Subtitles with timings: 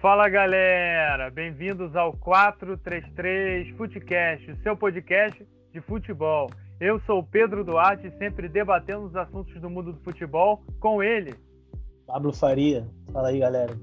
[0.00, 6.48] Fala galera, bem-vindos ao 433 Futecast, seu podcast de futebol.
[6.80, 11.34] Eu sou o Pedro Duarte, sempre debatendo os assuntos do mundo do futebol com ele.
[12.06, 13.74] Pablo Faria, fala aí galera.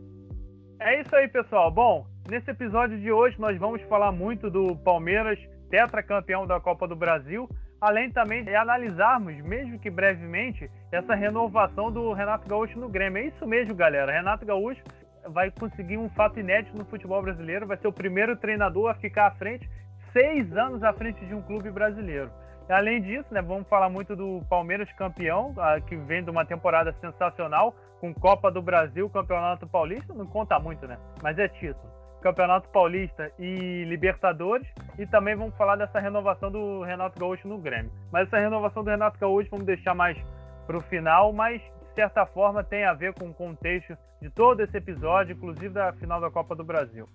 [0.79, 1.69] É isso aí pessoal.
[1.69, 5.37] Bom, nesse episódio de hoje nós vamos falar muito do Palmeiras,
[5.69, 7.47] tetracampeão da Copa do Brasil,
[7.79, 13.21] além também de analisarmos, mesmo que brevemente, essa renovação do Renato Gaúcho no Grêmio.
[13.21, 14.11] É isso mesmo, galera.
[14.11, 14.81] Renato Gaúcho
[15.29, 19.27] vai conseguir um fato inédito no futebol brasileiro, vai ser o primeiro treinador a ficar
[19.27, 19.69] à frente,
[20.13, 22.31] seis anos à frente de um clube brasileiro.
[22.69, 25.55] Além disso, né, vamos falar muito do Palmeiras campeão,
[25.87, 30.85] que vem de uma temporada sensacional, com Copa do Brasil, Campeonato Paulista, não conta muito,
[30.85, 30.97] né?
[31.23, 31.87] Mas é título.
[32.21, 34.67] Campeonato Paulista e Libertadores.
[34.99, 37.91] E também vamos falar dessa renovação do Renato Gaúcho no Grêmio.
[38.11, 40.17] Mas essa renovação do Renato Gaúcho vamos deixar mais
[40.65, 41.61] para o final, mas
[41.97, 46.21] certa forma tem a ver com o contexto de todo esse episódio, inclusive da final
[46.21, 47.09] da Copa do Brasil.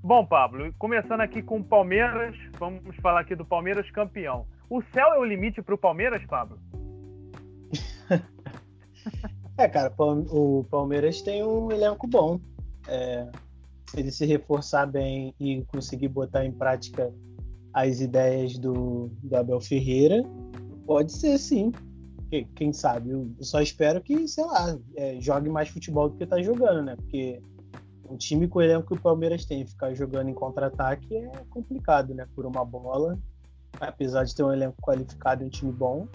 [0.00, 4.46] Bom, Pablo, começando aqui com o Palmeiras, vamos falar aqui do Palmeiras campeão.
[4.70, 6.60] O céu é o limite para o Palmeiras, Pablo?
[9.58, 12.38] é, cara, o Palmeiras tem um elenco bom.
[12.86, 13.28] É,
[13.90, 17.12] se ele se reforçar bem e conseguir botar em prática
[17.72, 20.22] as ideias do, do Abel Ferreira,
[20.86, 21.72] pode ser sim.
[22.54, 23.10] Quem sabe?
[23.10, 26.96] Eu só espero que, sei lá, é, jogue mais futebol do que tá jogando, né?
[26.96, 27.40] Porque
[28.08, 32.14] um time com o elenco que o Palmeiras tem, ficar jogando em contra-ataque é complicado,
[32.14, 32.26] né?
[32.34, 33.18] Por uma bola,
[33.80, 36.08] apesar de ter um elenco qualificado e um time bom,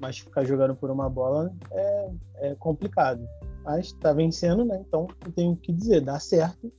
[0.00, 3.26] mas ficar jogando por uma bola é, é complicado.
[3.64, 4.82] Mas tá vencendo, né?
[4.86, 6.72] Então não tenho o que dizer, dá certo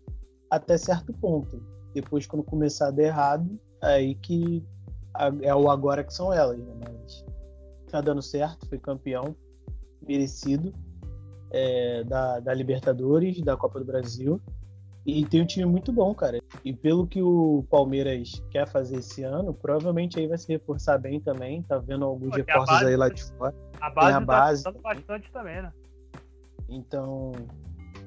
[0.49, 1.61] até certo ponto.
[1.93, 4.63] Depois, quando começar a dar errado, aí que
[5.41, 6.73] é o agora que são elas, né?
[6.81, 7.25] Mas
[7.93, 9.35] tá dando certo, foi campeão,
[10.01, 10.73] merecido
[11.51, 14.41] é, da, da Libertadores, da Copa do Brasil.
[15.05, 16.39] E tem um time muito bom, cara.
[16.63, 21.19] E pelo que o Palmeiras quer fazer esse ano, provavelmente aí vai se reforçar bem
[21.19, 21.61] também.
[21.61, 23.53] Tá vendo alguns Pô, reforços aí lá de fora.
[23.79, 25.71] A base, tem a base tá bastante também, né?
[26.69, 27.33] Então,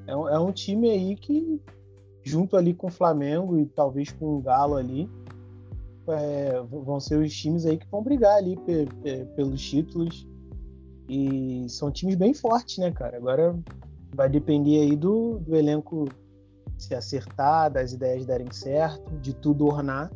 [0.07, 1.61] é um, é um time aí que
[2.25, 5.09] junto ali com o Flamengo e talvez com o Galo ali,
[6.09, 10.27] é, vão ser os times aí que vão brigar ali pe, pe, pelos títulos.
[11.09, 13.17] E são times bem fortes, né, cara?
[13.17, 13.57] Agora
[14.15, 16.09] vai depender aí do, do elenco
[16.79, 20.11] se acertar, das ideias darem certo, de tudo ornar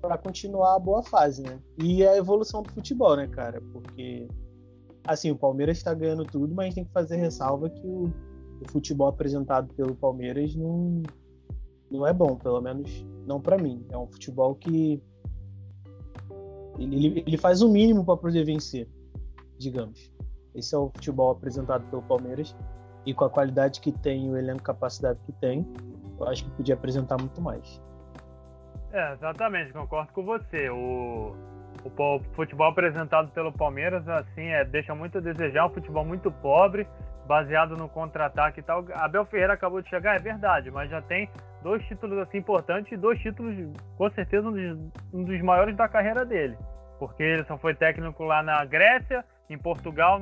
[0.00, 1.58] para continuar a boa fase, né?
[1.78, 3.60] E a evolução do futebol, né, cara?
[3.72, 4.28] Porque
[5.06, 8.04] assim, o Palmeiras está ganhando tudo, mas tem que fazer ressalva que o,
[8.60, 11.02] o futebol apresentado pelo Palmeiras não
[11.90, 13.84] não é bom, pelo menos não para mim.
[13.90, 15.02] É um futebol que
[16.78, 18.88] ele, ele faz o mínimo para poder vencer,
[19.58, 20.12] digamos.
[20.54, 22.54] Esse é o futebol apresentado pelo Palmeiras
[23.04, 25.66] e com a qualidade que tem, o elenco capacidade que tem,
[26.18, 27.82] eu acho que podia apresentar muito mais.
[28.92, 30.70] É, exatamente, concordo com você.
[30.70, 31.34] O,
[31.84, 36.86] o, futebol apresentado pelo Palmeiras, assim, é, deixa muito a desejar, um futebol muito pobre,
[37.26, 38.84] baseado no contra-ataque e tal.
[38.94, 41.28] Abel Ferreira acabou de chegar, é verdade, mas já tem
[41.64, 43.56] dois títulos assim importantes e dois títulos,
[43.96, 46.56] com certeza, um dos, um dos maiores da carreira dele.
[46.98, 50.20] Porque ele só foi técnico lá na Grécia, em Portugal,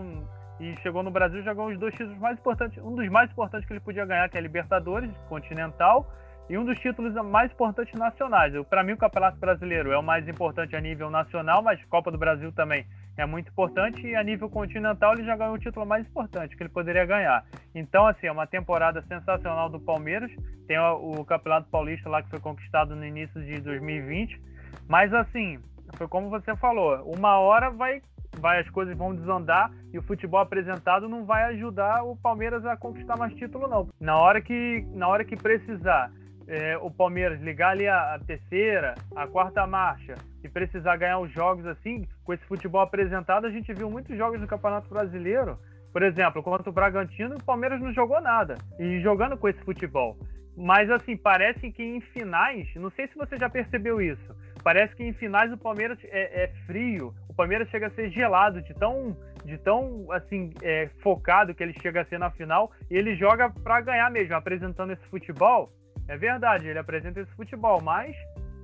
[0.60, 3.28] e chegou no Brasil e já ganhou os dois títulos mais importantes, um dos mais
[3.30, 6.08] importantes que ele podia ganhar, que é a Libertadores Continental,
[6.48, 8.54] e um dos títulos mais importantes nacionais.
[8.70, 12.18] Para mim, o Campeonato Brasileiro é o mais importante a nível nacional, mas Copa do
[12.18, 12.86] Brasil também
[13.16, 16.62] é muito importante e a nível continental ele já ganhou o título mais importante que
[16.62, 17.44] ele poderia ganhar.
[17.74, 20.30] Então, assim, é uma temporada sensacional do Palmeiras.
[20.66, 24.40] Tem o, Campeonato Paulista lá que foi conquistado no início de 2020.
[24.88, 25.58] Mas, assim,
[25.96, 28.00] foi como você falou, uma hora vai,
[28.38, 32.76] vai as coisas vão desandar e o futebol apresentado não vai ajudar o Palmeiras a
[32.76, 33.88] conquistar mais título, não.
[34.00, 36.10] Na hora que, na hora que precisar
[36.46, 41.32] é, o Palmeiras ligar ali a, a, terceira, a quarta marcha e precisar ganhar os
[41.32, 45.58] jogos assim, com esse futebol apresentado, a gente viu muitos jogos no Campeonato Brasileiro,
[45.92, 50.16] por exemplo, contra o Bragantino, o Palmeiras não jogou nada, e jogando com esse futebol.
[50.56, 55.02] Mas assim, parece que em finais, não sei se você já percebeu isso, parece que
[55.02, 59.16] em finais o Palmeiras é, é frio, o Palmeiras chega a ser gelado de tão
[59.44, 63.50] de tão assim é, focado que ele chega a ser na final e ele joga
[63.50, 65.72] para ganhar mesmo, apresentando esse futebol
[66.08, 68.16] é verdade, ele apresenta esse futebol, mas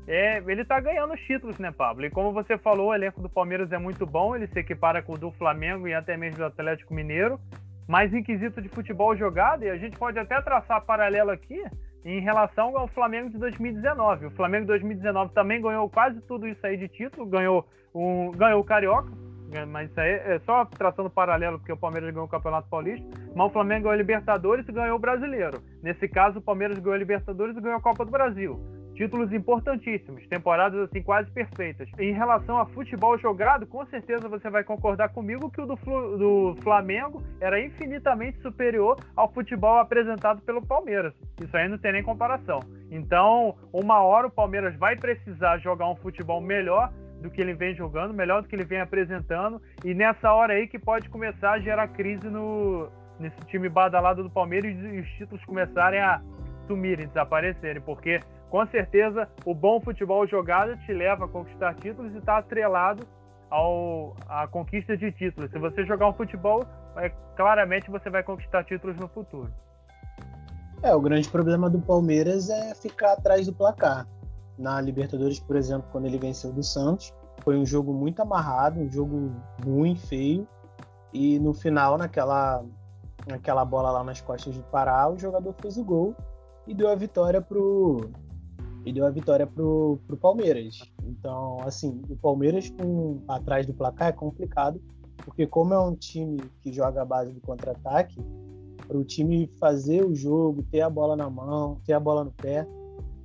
[0.07, 2.05] é, ele tá ganhando os títulos, né, Pablo?
[2.07, 5.13] E como você falou, o elenco do Palmeiras é muito bom, ele se equipara com
[5.13, 7.39] o do Flamengo e até mesmo do Atlético Mineiro.
[7.87, 11.63] Mas em quesito de futebol jogado, e a gente pode até traçar paralelo aqui
[12.05, 14.27] em relação ao Flamengo de 2019.
[14.27, 18.61] O Flamengo de 2019 também ganhou quase tudo isso aí de título, ganhou o, ganhou
[18.61, 19.11] o Carioca,
[19.67, 23.47] mas isso aí é só traçando paralelo, porque o Palmeiras ganhou o Campeonato Paulista, mas
[23.47, 25.63] o Flamengo ganhou a Libertadores e ganhou o Brasileiro.
[25.83, 28.61] Nesse caso, o Palmeiras ganhou a Libertadores e ganhou a Copa do Brasil.
[28.95, 31.89] Títulos importantíssimos, temporadas assim quase perfeitas.
[32.01, 36.57] Em relação a futebol jogado, com certeza você vai concordar comigo que o do, do
[36.63, 41.15] Flamengo era infinitamente superior ao futebol apresentado pelo Palmeiras.
[41.41, 42.59] Isso aí não tem nem comparação.
[42.91, 47.75] Então, uma hora o Palmeiras vai precisar jogar um futebol melhor do que ele vem
[47.75, 51.61] jogando, melhor do que ele vem apresentando, e nessa hora aí que pode começar a
[51.61, 52.89] gerar crise no,
[53.19, 56.21] nesse time badalado do Palmeiras e os títulos começarem a
[56.67, 58.21] sumirem, desaparecerem, porque
[58.51, 63.07] com certeza o bom futebol jogado te leva a conquistar títulos e está atrelado
[63.51, 65.51] ao, à conquista de títulos.
[65.51, 66.65] Se você jogar um futebol,
[66.97, 69.51] é, claramente você vai conquistar títulos no futuro.
[70.83, 74.07] É, o grande problema do Palmeiras é ficar atrás do placar
[74.59, 77.13] na Libertadores, por exemplo, quando ele venceu do Santos.
[77.43, 79.33] Foi um jogo muito amarrado, um jogo
[79.65, 80.47] ruim, feio.
[81.13, 82.65] E no final, naquela,
[83.27, 86.15] naquela bola lá nas costas de Pará, o jogador fez o gol
[86.67, 88.11] e deu a vitória pro
[88.85, 90.81] e deu a vitória pro, pro Palmeiras.
[91.05, 94.81] Então, assim, o Palmeiras com, atrás do placar é complicado,
[95.19, 98.17] porque como é um time que joga a base do contra-ataque,
[98.87, 102.33] para o time fazer o jogo, ter a bola na mão, ter a bola no
[102.33, 102.67] pé,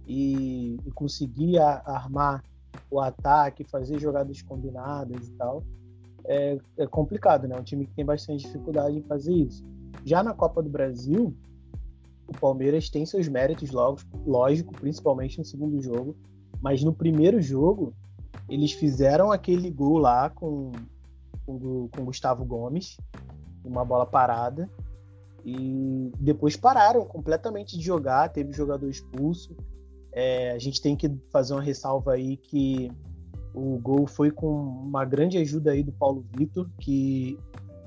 [0.08, 2.44] e, e conseguir a, armar
[2.90, 5.64] o ataque, fazer jogadas combinadas e tal,
[6.26, 7.56] é, é, complicado, né?
[7.58, 9.64] Um time que tem bastante dificuldade em fazer isso.
[10.06, 11.36] Já na Copa do Brasil,
[12.28, 13.72] o Palmeiras tem seus méritos,
[14.26, 16.16] lógico, principalmente no segundo jogo,
[16.62, 17.94] mas no primeiro jogo
[18.50, 20.72] eles fizeram aquele gol lá com,
[21.46, 22.98] com, com Gustavo Gomes,
[23.64, 24.70] uma bola parada,
[25.46, 29.56] e depois pararam completamente de jogar, teve jogador expulso,
[30.14, 32.92] é, a gente tem que fazer uma ressalva aí que
[33.54, 37.38] o gol foi com uma grande ajuda aí do Paulo Vitor, que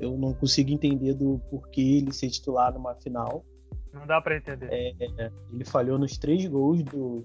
[0.00, 3.44] eu não consigo entender do porquê ele ser titular numa final.
[3.92, 4.68] Não dá para entender.
[4.70, 7.24] É, ele falhou nos três gols do,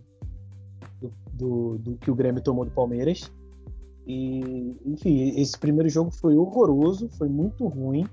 [1.00, 3.32] do, do, do, que o Grêmio tomou do Palmeiras.
[4.08, 8.06] E, enfim, esse primeiro jogo foi horroroso, foi muito ruim.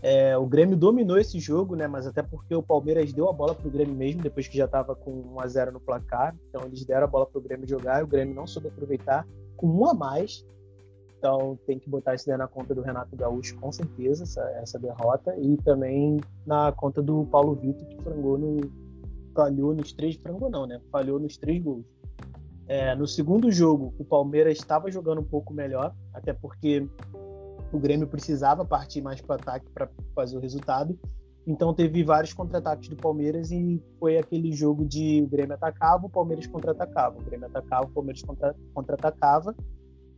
[0.00, 1.86] É, o Grêmio dominou esse jogo, né?
[1.86, 4.66] Mas até porque o Palmeiras deu a bola para o Grêmio mesmo, depois que já
[4.66, 6.36] estava com 1 a 0 no placar.
[6.48, 9.26] Então eles deram a bola para o Grêmio jogar e o Grêmio não soube aproveitar
[9.56, 10.46] com um a mais.
[11.18, 14.78] Então tem que botar isso daí na conta do Renato Gaúcho, com certeza, essa, essa
[14.78, 15.34] derrota.
[15.36, 18.60] E também na conta do Paulo Vitor, que frangou no.
[19.34, 20.14] falhou nos três.
[20.16, 20.80] Frangou não, né?
[20.92, 21.84] Falhou nos três gols.
[22.68, 26.86] É, no segundo jogo, o Palmeiras estava jogando um pouco melhor, até porque
[27.72, 30.98] o Grêmio precisava partir mais para o ataque para fazer o resultado.
[31.46, 36.10] Então teve vários contra-ataques do Palmeiras e foi aquele jogo de o Grêmio atacava, o
[36.10, 37.18] Palmeiras contra-atacava.
[37.18, 38.22] O Grêmio atacava, o Palmeiras
[38.74, 39.54] contra-atacava.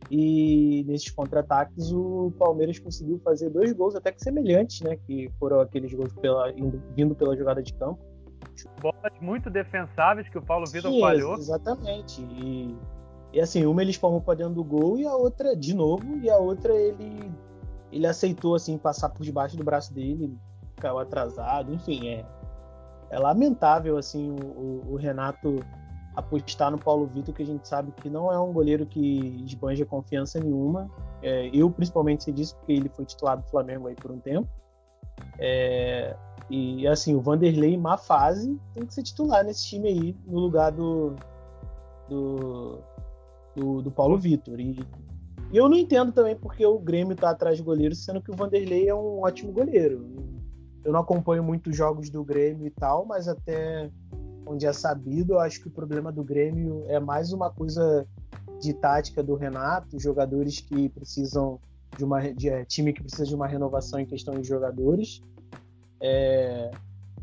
[0.09, 4.97] E nesses contra-ataques o Palmeiras conseguiu fazer dois gols até que semelhantes, né?
[5.07, 7.99] Que foram aqueles gols pela, indo, vindo pela jogada de campo.
[8.81, 11.35] Bolas muito defensáveis que o Paulo Vitor falhou.
[11.35, 12.21] Exatamente.
[12.21, 12.75] E
[13.33, 16.29] e assim, uma ele espalmou para dentro do gol e a outra, de novo, e
[16.29, 17.31] a outra ele
[17.91, 20.37] ele aceitou assim passar por debaixo do braço dele,
[20.77, 22.25] caiu atrasado, enfim, é,
[23.09, 25.59] é lamentável assim o, o, Renato
[26.15, 29.85] apostar no Paulo Vitor, que a gente sabe que não é um goleiro que esbanja
[29.85, 30.89] confiança nenhuma.
[31.21, 34.47] É, eu principalmente sei disso porque ele foi titular do Flamengo aí por um tempo.
[35.37, 36.15] É,
[36.49, 40.71] e assim, o Vanderlei, má fase, tem que ser titular nesse time aí, no lugar
[40.71, 41.15] do,
[42.09, 42.79] do,
[43.55, 44.59] do, do Paulo Vitor.
[44.59, 44.79] E,
[45.51, 48.35] e, eu não entendo também porque o Grêmio está atrás de goleiro, sendo que o
[48.35, 50.07] Vanderlei é um ótimo goleiro.
[50.83, 53.91] Eu não acompanho muitos jogos do Grêmio e tal, mas até
[54.45, 58.07] onde é sabido, eu acho que o problema do Grêmio é mais uma coisa
[58.59, 61.59] de tática do Renato, jogadores que precisam
[61.97, 65.21] de uma de, é, time que precisa de uma renovação em questão de jogadores,
[65.99, 66.71] é,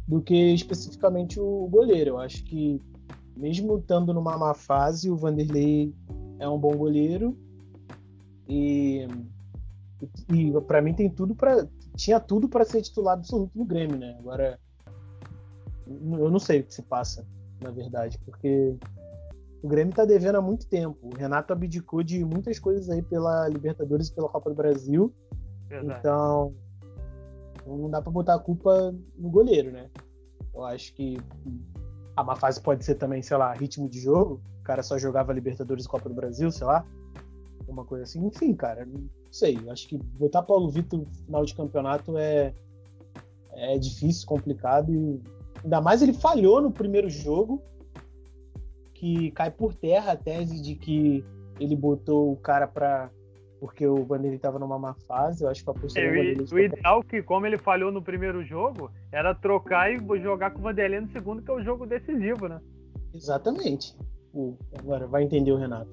[0.06, 2.10] do que especificamente o goleiro.
[2.10, 2.80] Eu acho que
[3.38, 5.94] mesmo estando numa má fase, o Vanderlei
[6.40, 7.38] é um bom goleiro
[8.48, 9.06] e,
[10.32, 14.16] e para mim tem tudo para tinha tudo para ser titular absoluto no Grêmio, né?
[14.18, 14.58] Agora
[15.86, 17.26] eu não sei o que se passa,
[17.60, 18.76] na verdade, porque
[19.62, 20.98] o Grêmio está devendo há muito tempo.
[21.02, 25.12] O Renato abdicou de muitas coisas aí pela Libertadores e pela Copa do Brasil.
[25.68, 25.98] Verdade.
[25.98, 26.54] Então,
[27.66, 29.90] não dá para botar a culpa no goleiro, né?
[30.54, 31.18] Eu acho que
[32.18, 34.40] a má fase pode ser também, sei lá, ritmo de jogo.
[34.60, 36.84] O cara só jogava Libertadores e Copa do Brasil, sei lá.
[37.68, 38.26] Uma coisa assim.
[38.26, 39.56] Enfim, cara, não sei.
[39.70, 42.52] Acho que botar Paulo Vitor no final de campeonato é,
[43.52, 44.92] é difícil, complicado.
[44.92, 45.22] E
[45.62, 47.62] ainda mais ele falhou no primeiro jogo,
[48.94, 51.24] que cai por terra a tese de que
[51.60, 53.10] ele botou o cara para
[53.60, 56.54] porque o Vanderlei estava numa má fase, eu acho que a postura é, do.
[56.54, 60.62] O ideal que, como ele falhou no primeiro jogo, era trocar e jogar com o
[60.62, 62.60] Vanderlei no segundo, que é o jogo decisivo, né?
[63.14, 63.96] Exatamente.
[64.78, 65.90] Agora, vai entender o Renato.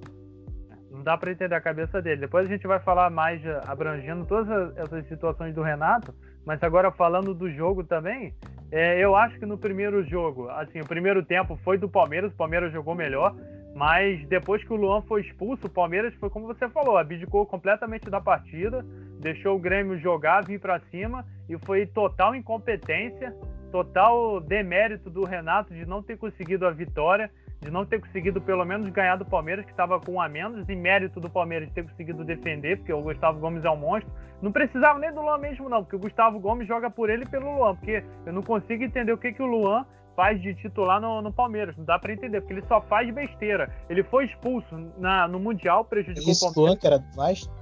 [0.92, 2.22] Não dá para entender a cabeça dele.
[2.22, 6.14] Depois a gente vai falar mais abrangendo todas essas situações do Renato,
[6.46, 8.34] mas agora falando do jogo também,
[8.72, 12.36] é, eu acho que no primeiro jogo, assim, o primeiro tempo foi do Palmeiras, o
[12.36, 13.36] Palmeiras jogou melhor,
[13.76, 18.10] mas depois que o Luan foi expulso, o Palmeiras foi como você falou, abdicou completamente
[18.10, 18.86] da partida,
[19.20, 23.36] deixou o Grêmio jogar, vir para cima e foi total incompetência,
[23.74, 27.30] total demérito do Renato de não ter conseguido a vitória,
[27.60, 30.70] de não ter conseguido pelo menos ganhar do Palmeiras, que estava com um a menos,
[30.70, 34.10] e mérito do Palmeiras de ter conseguido defender, porque o Gustavo Gomes é um monstro.
[34.42, 37.30] Não precisava nem do Luan mesmo, não, porque o Gustavo Gomes joga por ele e
[37.30, 41.00] pelo Luan, porque eu não consigo entender o que, que o Luan faz de titular
[41.00, 41.76] no, no Palmeiras.
[41.78, 43.74] Não dá para entender, porque ele só faz besteira.
[43.90, 46.74] Ele foi expulso na, no Mundial, prejudicou Esse o Palmeiras.
[46.74, 47.54] Luan que era do Vasco?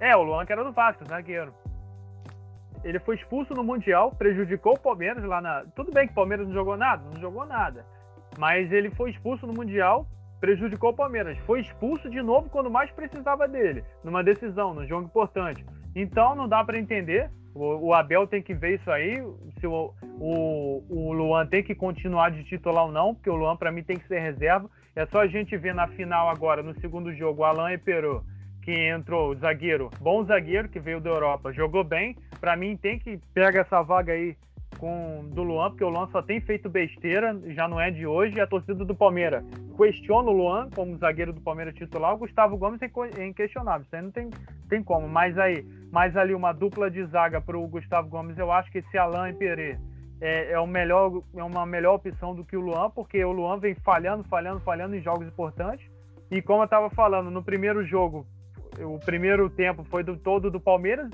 [0.00, 1.52] É, o Luan que era do Vasco, zagueiro.
[2.84, 5.64] Ele foi expulso no Mundial, prejudicou o Palmeiras lá na.
[5.74, 7.84] Tudo bem que o Palmeiras não jogou nada, não jogou nada.
[8.38, 10.06] Mas ele foi expulso no Mundial,
[10.40, 11.36] prejudicou o Palmeiras.
[11.40, 15.66] Foi expulso de novo quando mais precisava dele, numa decisão, num jogo importante.
[15.94, 17.30] Então não dá para entender.
[17.54, 19.16] O, o, Abel tem que ver isso aí,
[19.58, 23.56] se o, o, o Luan tem que continuar de titular ou não, porque o Luan
[23.56, 24.70] para mim tem que ser reserva.
[24.94, 28.24] É só a gente ver na final agora, no segundo jogo, Alain e Peru,
[28.62, 32.16] que entrou, zagueiro, bom zagueiro que veio da Europa, jogou bem.
[32.40, 34.36] Para mim tem que pegar essa vaga aí
[34.78, 38.40] com do Luan, porque o Luan só tem feito besteira, já não é de hoje,
[38.40, 39.44] a torcida do Palmeiras
[39.76, 44.02] questiona o Luan como zagueiro do Palmeiras titular, o Gustavo Gomes é inquestionável, isso aí
[44.02, 44.30] não tem,
[44.68, 48.50] tem como, mas aí, mais ali uma dupla de zaga para o Gustavo Gomes, eu
[48.50, 49.78] acho que esse Alain e Perê
[50.20, 53.58] é, é, o melhor, é uma melhor opção do que o Luan, porque o Luan
[53.58, 55.88] vem falhando, falhando, falhando em jogos importantes,
[56.30, 58.26] e como eu estava falando, no primeiro jogo,
[58.80, 61.10] o primeiro tempo foi do todo do Palmeiras,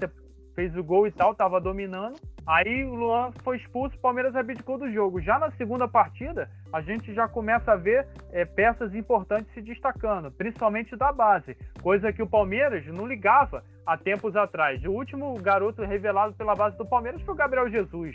[0.54, 2.18] fez o gol e tal, estava dominando.
[2.46, 5.20] Aí o Luan foi expulso, o Palmeiras abdicou do jogo.
[5.20, 10.30] Já na segunda partida, a gente já começa a ver é, peças importantes se destacando,
[10.30, 14.84] principalmente da base, coisa que o Palmeiras não ligava há tempos atrás.
[14.84, 18.14] O último garoto revelado pela base do Palmeiras foi o Gabriel Jesus.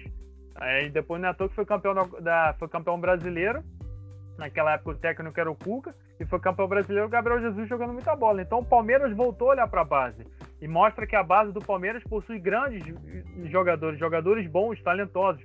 [0.56, 3.64] Aí depois não é que foi campeão, da, foi campeão brasileiro.
[4.38, 7.94] Naquela época o técnico era o Cuca e foi campeão brasileiro o Gabriel Jesus jogando
[7.94, 8.42] muita bola.
[8.42, 10.24] Então o Palmeiras voltou a olhar para a base
[10.62, 12.84] e mostra que a base do Palmeiras possui grandes
[13.50, 15.42] jogadores, jogadores bons, talentosos.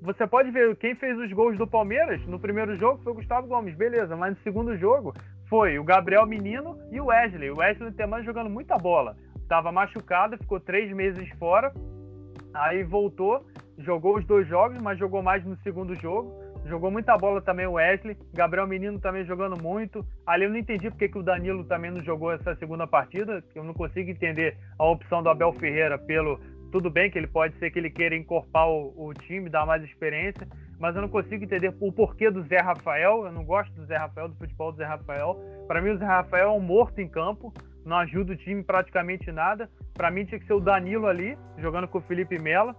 [0.00, 3.46] Você pode ver quem fez os gols do Palmeiras no primeiro jogo foi o Gustavo
[3.46, 5.14] Gomes, beleza, mas no segundo jogo
[5.48, 7.50] foi o Gabriel Menino e o Wesley.
[7.50, 9.16] O Wesley Teman jogando muita bola.
[9.36, 11.72] Estava machucado, ficou três meses fora,
[12.52, 13.44] aí voltou,
[13.78, 16.43] jogou os dois jogos, mas jogou mais no segundo jogo.
[16.66, 18.16] Jogou muita bola também o Wesley.
[18.32, 20.04] Gabriel Menino também jogando muito.
[20.26, 23.44] Ali eu não entendi porque que o Danilo também não jogou essa segunda partida.
[23.54, 26.40] Eu não consigo entender a opção do Abel Ferreira pelo.
[26.72, 29.84] Tudo bem que ele pode ser que ele queira encorpar o, o time, dar mais
[29.84, 30.48] experiência,
[30.80, 33.26] mas eu não consigo entender o porquê do Zé Rafael.
[33.26, 35.38] Eu não gosto do Zé Rafael, do futebol do Zé Rafael.
[35.68, 37.52] Para mim, o Zé Rafael é um morto em campo,
[37.84, 39.70] não ajuda o time praticamente nada.
[39.92, 42.74] Para mim, tinha que ser o Danilo ali, jogando com o Felipe Melo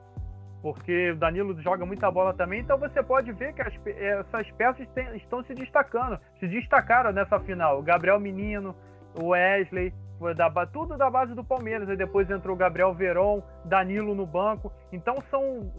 [0.66, 4.88] porque o Danilo joga muita bola também, então você pode ver que as, essas peças
[4.96, 7.78] tem, estão se destacando, se destacaram nessa final.
[7.78, 8.76] O Gabriel Menino,
[9.14, 9.94] o Wesley,
[10.36, 14.74] da, tudo da base do Palmeiras, aí depois entrou o Gabriel Veron, Danilo no banco,
[14.92, 15.72] então são,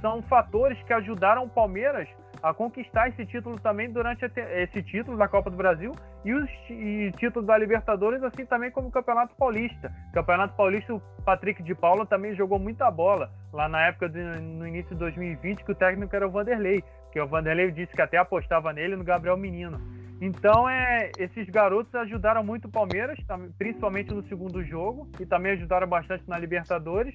[0.00, 2.08] são fatores que ajudaram o Palmeiras
[2.42, 5.92] a conquistar esse título também durante esse título da Copa do Brasil
[6.24, 9.92] e os e títulos da Libertadores, assim também como o Campeonato Paulista.
[10.12, 14.66] Campeonato Paulista, o Patrick de Paula também jogou muita bola lá na época de, no
[14.66, 16.82] início de 2020 que o técnico era o Vanderlei,
[17.12, 19.80] que o Vanderlei disse que até apostava nele no Gabriel Menino.
[20.20, 23.18] Então, é, esses garotos ajudaram muito o Palmeiras,
[23.58, 27.12] principalmente no segundo jogo, e também ajudaram bastante na Libertadores.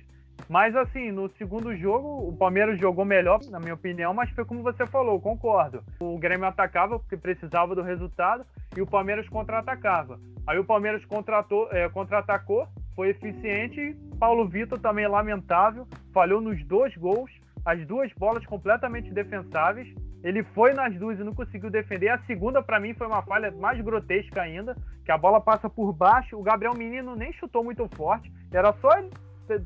[0.49, 4.63] Mas assim, no segundo jogo, o Palmeiras jogou melhor, na minha opinião, mas foi como
[4.63, 5.83] você falou, concordo.
[5.99, 10.19] O Grêmio atacava porque precisava do resultado e o Palmeiras contra-atacava.
[10.45, 13.95] Aí o Palmeiras contratou, é, contra-atacou, foi eficiente.
[14.17, 17.29] Paulo Vitor também lamentável, falhou nos dois gols,
[17.65, 19.93] as duas bolas completamente defensáveis.
[20.23, 22.09] Ele foi nas duas e não conseguiu defender.
[22.09, 24.75] A segunda, para mim, foi uma falha mais grotesca ainda,
[25.05, 26.37] que a bola passa por baixo.
[26.37, 29.09] O Gabriel Menino nem chutou muito forte, era só ele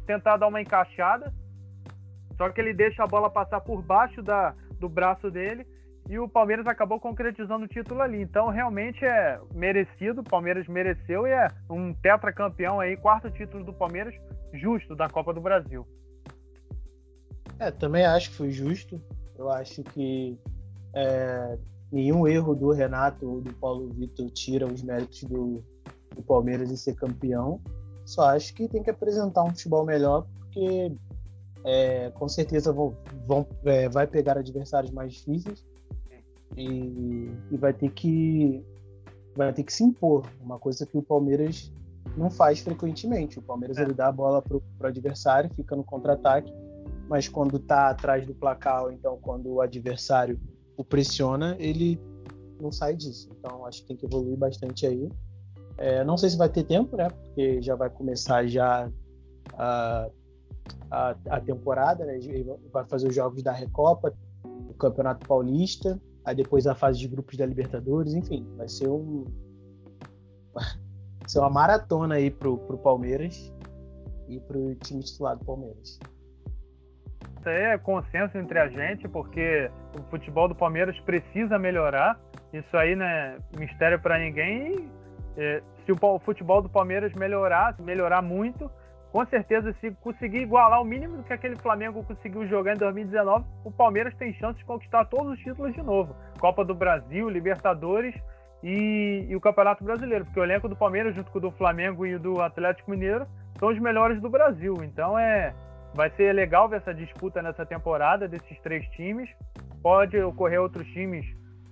[0.06, 1.34] tentar dar uma encaixada.
[2.38, 5.66] Só que ele deixa a bola passar por baixo da, do braço dele
[6.10, 8.22] e o Palmeiras acabou concretizando o título ali.
[8.22, 13.74] Então, realmente é merecido, o Palmeiras mereceu e é um tetracampeão aí, quarto título do
[13.74, 14.14] Palmeiras,
[14.54, 15.88] justo da Copa do Brasil.
[17.60, 19.02] É, também acho que foi justo.
[19.38, 20.38] Eu acho que
[20.94, 21.58] é,
[21.92, 25.64] nenhum erro do Renato ou do Paulo Vitor tira os méritos do,
[26.16, 27.62] do Palmeiras em ser campeão
[28.12, 30.94] Só acho que tem que apresentar um futebol melhor, porque
[31.63, 32.94] é, com certeza vão,
[33.25, 35.65] vão é, vai pegar adversários mais difíceis
[36.58, 38.62] e, e, vai ter que
[39.34, 41.72] vai ter que se impor, uma coisa que o Palmeiras
[42.18, 43.39] não faz frequentemente.
[43.39, 43.84] O Palmeiras é.
[43.84, 46.53] ele dá a bola para o adversário, fica no contra-ataque,
[47.08, 50.38] mas quando está atrás do placar, ou então quando o adversário
[50.75, 51.98] o pressiona, ele
[52.60, 53.30] não sai disso.
[53.39, 55.10] Então acho que tem que evoluir bastante aí.
[55.82, 57.08] É, não sei se vai ter tempo, né?
[57.10, 58.88] Porque já vai começar já
[59.58, 60.08] a,
[60.92, 62.20] a, a temporada, né?
[62.72, 67.36] Vai fazer os jogos da Recopa, o Campeonato Paulista, aí depois a fase de grupos
[67.36, 69.26] da Libertadores, enfim, vai ser um
[70.54, 73.52] vai ser uma maratona aí pro, pro Palmeiras
[74.30, 76.00] e pro time titular do Palmeiras.
[77.40, 82.20] Isso aí é consenso entre a gente, porque o futebol do Palmeiras precisa melhorar.
[82.54, 84.92] Isso aí não é mistério para ninguém.
[85.38, 88.70] É, se o futebol do Palmeiras melhorar, melhorar muito,
[89.12, 93.72] com certeza, se conseguir igualar o mínimo que aquele Flamengo conseguiu jogar em 2019, o
[93.72, 98.16] Palmeiras tem chance de conquistar todos os títulos de novo: Copa do Brasil, Libertadores
[98.64, 102.06] e, e, o Campeonato Brasileiro, porque o elenco do Palmeiras, junto com o do Flamengo
[102.06, 103.28] e o do Atlético Mineiro,
[103.60, 104.78] são os melhores do Brasil.
[104.82, 105.54] Então é,
[105.94, 109.30] vai ser legal ver essa disputa nessa temporada desses três times.
[109.84, 111.26] Pode ocorrer outros times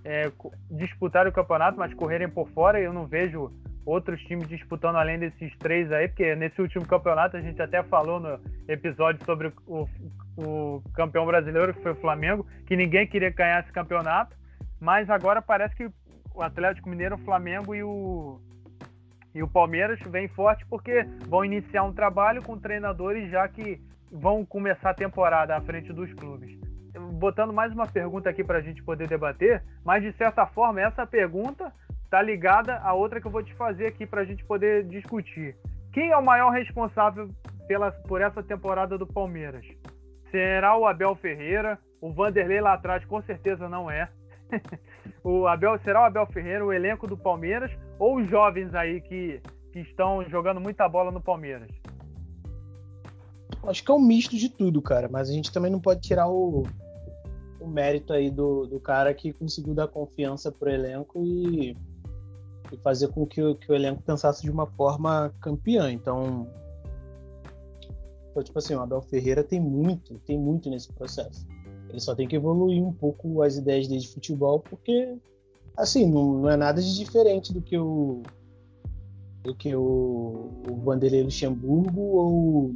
[0.03, 0.29] é,
[0.71, 2.81] disputar o campeonato, mas correrem por fora.
[2.81, 3.49] Eu não vejo
[3.85, 8.19] outros times disputando além desses três aí, porque nesse último campeonato a gente até falou
[8.19, 9.87] no episódio sobre o,
[10.37, 14.35] o campeão brasileiro, que foi o Flamengo, que ninguém queria ganhar esse campeonato,
[14.79, 15.89] mas agora parece que
[16.33, 18.39] o Atlético Mineiro, o Flamengo e o,
[19.33, 23.81] e o Palmeiras vêm forte porque vão iniciar um trabalho com treinadores já que
[24.11, 26.57] vão começar a temporada à frente dos clubes.
[27.13, 31.05] Botando mais uma pergunta aqui para a gente poder debater, mas de certa forma essa
[31.05, 31.71] pergunta
[32.09, 35.55] está ligada a outra que eu vou te fazer aqui para a gente poder discutir.
[35.93, 37.29] Quem é o maior responsável
[37.67, 39.63] pela, por essa temporada do Palmeiras?
[40.31, 41.77] Será o Abel Ferreira?
[42.01, 44.09] O Vanderlei lá atrás com certeza não é.
[45.23, 49.39] o Abel será o Abel Ferreira, o elenco do Palmeiras ou os jovens aí que,
[49.71, 51.69] que estão jogando muita bola no Palmeiras?
[53.67, 55.07] Acho que é um misto de tudo, cara.
[55.11, 56.63] Mas a gente também não pode tirar o,
[57.59, 61.77] o mérito aí do, do cara que conseguiu dar confiança pro elenco e,
[62.71, 65.91] e fazer com que, que, o elenco pensasse de uma forma campeã.
[65.91, 66.47] Então,
[68.31, 71.45] então, tipo assim, o Abel Ferreira tem muito, tem muito nesse processo.
[71.89, 75.17] Ele só tem que evoluir um pouco as ideias dele de futebol, porque,
[75.75, 78.21] assim, não, não é nada de diferente do que o
[79.41, 82.75] do que o, o Vanderlei Luxemburgo ou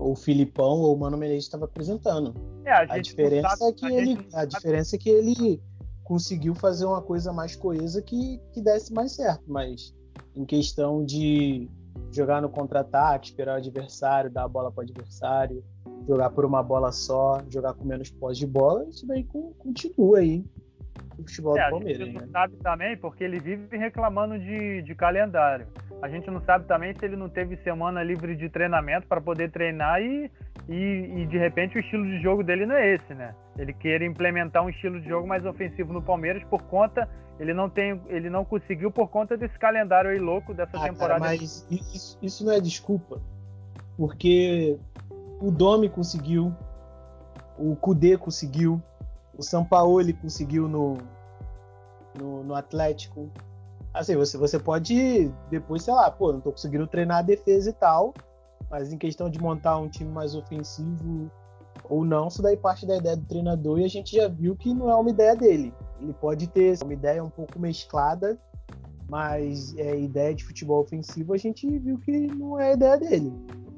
[0.00, 2.34] o Filipão ou o Mano Menezes estava apresentando.
[2.64, 5.62] É, a, a diferença sabe, é que a ele, a diferença é que ele
[6.10, 9.94] conseguiu fazer uma coisa mais coesa que, que desse mais certo, mas
[10.34, 11.70] em questão de
[12.10, 15.62] jogar no contra-ataque, esperar o adversário, dar a bola para o adversário,
[16.08, 19.22] jogar por uma bola só, jogar com menos pós de bola, isso daí
[19.56, 20.44] continua aí
[21.20, 22.00] o futebol é, do Palmeiras.
[22.00, 22.32] A gente não né?
[22.32, 25.66] sabe também porque ele vive reclamando de, de calendário.
[26.02, 29.50] A gente não sabe também se ele não teve semana livre de treinamento para poder
[29.50, 30.30] treinar e,
[30.68, 33.34] e, e, de repente o estilo de jogo dele não é esse, né?
[33.58, 37.08] Ele quer implementar um estilo de jogo mais ofensivo no Palmeiras por conta
[37.40, 41.20] ele não tem ele não conseguiu por conta desse calendário aí louco dessa ah, temporada.
[41.20, 43.18] Cara, mas isso, isso não é desculpa,
[43.96, 44.78] porque
[45.40, 46.54] o Domi conseguiu,
[47.58, 48.80] o Kudê conseguiu,
[49.40, 50.98] o Sampaoli conseguiu no,
[52.14, 53.30] no, no Atlético,
[53.92, 57.72] Assim, você, você pode depois, sei lá, pô, não tô conseguindo treinar a defesa e
[57.72, 58.14] tal,
[58.70, 61.28] mas em questão de montar um time mais ofensivo
[61.88, 64.72] ou não, isso daí parte da ideia do treinador e a gente já viu que
[64.72, 65.74] não é uma ideia dele.
[66.00, 68.38] Ele pode ter uma ideia um pouco mesclada,
[69.08, 73.32] mas é ideia de futebol ofensivo a gente viu que não é a ideia dele.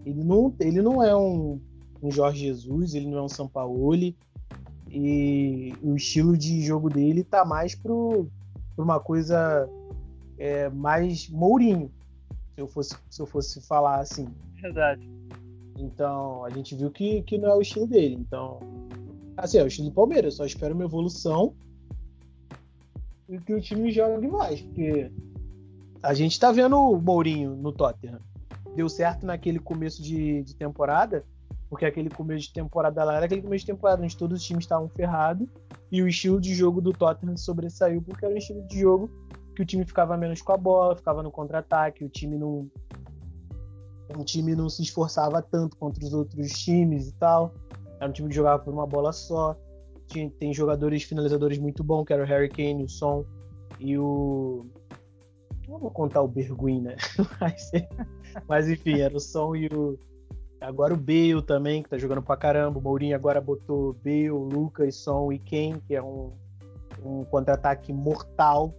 [0.04, 1.58] Ele não, ele não é um,
[2.02, 4.14] um Jorge Jesus, ele não é um Sampaoli,
[4.92, 8.28] e o estilo de jogo dele tá mais pro,
[8.76, 9.66] pro uma coisa
[10.36, 11.90] é, mais Mourinho,
[12.54, 14.28] se eu fosse, se eu fosse falar assim.
[14.60, 15.08] Verdade.
[15.78, 18.16] Então, a gente viu que, que não é o estilo dele.
[18.16, 18.60] Então,
[19.34, 20.34] assim, é o estilo do Palmeiras.
[20.34, 21.54] Só espero uma evolução
[23.28, 24.60] e que o time jogue mais.
[24.60, 25.10] Porque
[26.02, 28.20] a gente tá vendo o Mourinho no Tottenham.
[28.76, 31.24] Deu certo naquele começo de, de temporada,
[31.72, 34.64] porque aquele começo de temporada lá era aquele começo de temporada onde todos os times
[34.64, 35.48] estavam ferrados
[35.90, 39.10] e o estilo de jogo do Tottenham sobressaiu porque era um estilo de jogo
[39.56, 42.70] que o time ficava menos com a bola, ficava no contra-ataque, o time não
[44.14, 47.54] o time não se esforçava tanto contra os outros times e tal.
[47.98, 49.56] Era um time que jogava por uma bola só.
[50.08, 53.24] Tinha, tem jogadores finalizadores muito bons, que era o Harry Kane, o Son
[53.80, 54.66] e o
[55.66, 56.96] Não vou contar o Berguin, né?
[57.40, 57.70] Mas,
[58.46, 59.98] mas, enfim, era o Som e o.
[60.62, 62.78] Agora o Bale também, que tá jogando pra caramba.
[62.78, 66.32] O Mourinho agora botou Bale, Lucas, Som e Ken, que é um,
[67.04, 68.74] um contra-ataque mortal.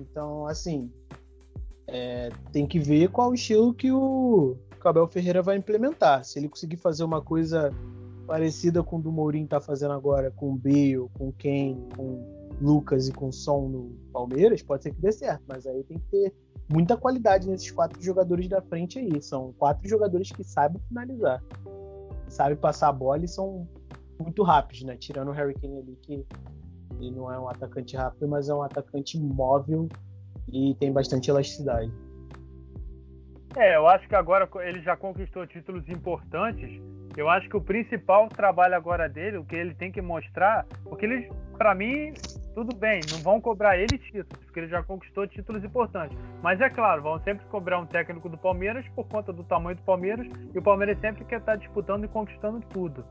[0.00, 0.90] Então, assim,
[1.86, 6.24] é, tem que ver qual o estilo que o, que o Abel Ferreira vai implementar.
[6.24, 7.70] Se ele conseguir fazer uma coisa
[8.26, 12.42] parecida com o do Mourinho tá fazendo agora com o Bale, com o Ken, com
[12.60, 16.06] Lucas e com Som no Palmeiras, pode ser que dê certo, mas aí tem que
[16.10, 16.34] ter
[16.72, 19.22] muita qualidade nesses quatro jogadores da frente aí.
[19.22, 21.42] São quatro jogadores que sabem finalizar,
[22.28, 23.68] sabem passar a bola e são
[24.18, 24.96] muito rápidos, né?
[24.96, 26.26] Tirando o Harry Kane ali, que
[26.98, 29.88] ele não é um atacante rápido, mas é um atacante móvel
[30.50, 31.92] e tem bastante elasticidade.
[33.56, 36.80] É, eu acho que agora ele já conquistou títulos importantes.
[37.16, 41.04] Eu acho que o principal trabalho agora dele, o que ele tem que mostrar, porque
[41.04, 42.14] ele, para mim,
[42.54, 46.16] tudo bem, não vão cobrar ele títulos, porque ele já conquistou títulos importantes.
[46.42, 49.82] Mas é claro, vão sempre cobrar um técnico do Palmeiras por conta do tamanho do
[49.82, 53.04] Palmeiras, e o Palmeiras sempre quer estar disputando e conquistando tudo.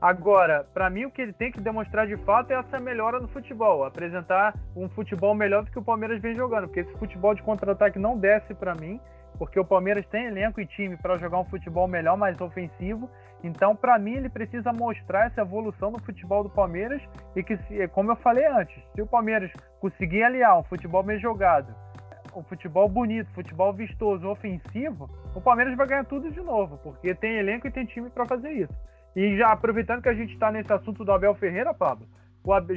[0.00, 3.28] Agora, para mim, o que ele tem que demonstrar de fato é essa melhora no
[3.28, 7.42] futebol, apresentar um futebol melhor do que o Palmeiras vem jogando, porque esse futebol de
[7.42, 9.00] contra-ataque não desce para mim,
[9.36, 13.10] porque o Palmeiras tem elenco e time para jogar um futebol melhor, mais ofensivo.
[13.42, 17.02] Então, para mim, ele precisa mostrar essa evolução no futebol do Palmeiras
[17.34, 17.56] e que,
[17.88, 21.74] como eu falei antes, se o Palmeiras conseguir aliar um futebol bem jogado,
[22.34, 27.38] um futebol bonito, futebol vistoso, ofensivo, o Palmeiras vai ganhar tudo de novo, porque tem
[27.38, 28.74] elenco e tem time para fazer isso.
[29.14, 32.06] E já aproveitando que a gente está nesse assunto do Abel Ferreira, Pablo,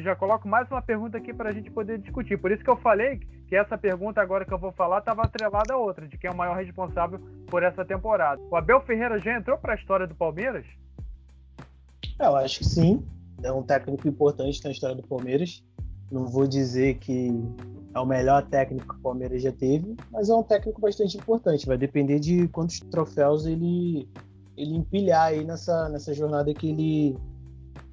[0.02, 2.38] já coloco mais uma pergunta aqui para a gente poder discutir.
[2.38, 5.74] Por isso que eu falei que essa pergunta agora que eu vou falar estava atrelada
[5.74, 8.42] a outra, de quem é o maior responsável por essa temporada.
[8.50, 10.66] O Abel Ferreira já entrou para a história do Palmeiras?
[12.20, 13.06] Eu acho que sim.
[13.44, 15.64] É um técnico importante na história do Palmeiras.
[16.12, 17.32] Não vou dizer que
[17.94, 21.66] é o melhor técnico que o Palmeiras já teve, mas é um técnico bastante importante.
[21.66, 24.08] Vai depender de quantos troféus ele,
[24.58, 27.18] ele empilhar aí nessa, nessa jornada que ele,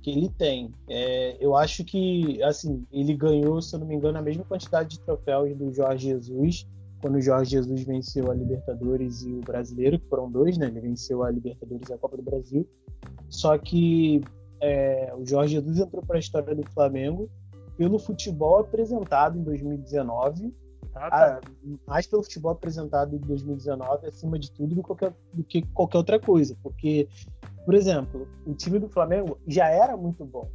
[0.07, 0.73] que ele tem.
[0.88, 4.90] É, eu acho que, assim, ele ganhou, se eu não me engano, a mesma quantidade
[4.90, 6.64] de troféus do Jorge Jesus,
[7.01, 10.69] quando o Jorge Jesus venceu a Libertadores e o Brasileiro, que foram dois, né?
[10.69, 12.64] Ele venceu a Libertadores e a Copa do Brasil.
[13.29, 14.23] Só que
[14.61, 17.29] é, o Jorge Jesus entrou para a história do Flamengo
[17.77, 20.55] pelo futebol apresentado em 2019,
[20.95, 21.40] ah, tá.
[21.85, 26.21] mais pelo futebol apresentado em 2019, acima de tudo, do, qualquer, do que qualquer outra
[26.21, 26.57] coisa.
[26.62, 27.09] Porque
[27.67, 30.49] por exemplo, o time do Flamengo já era muito bom.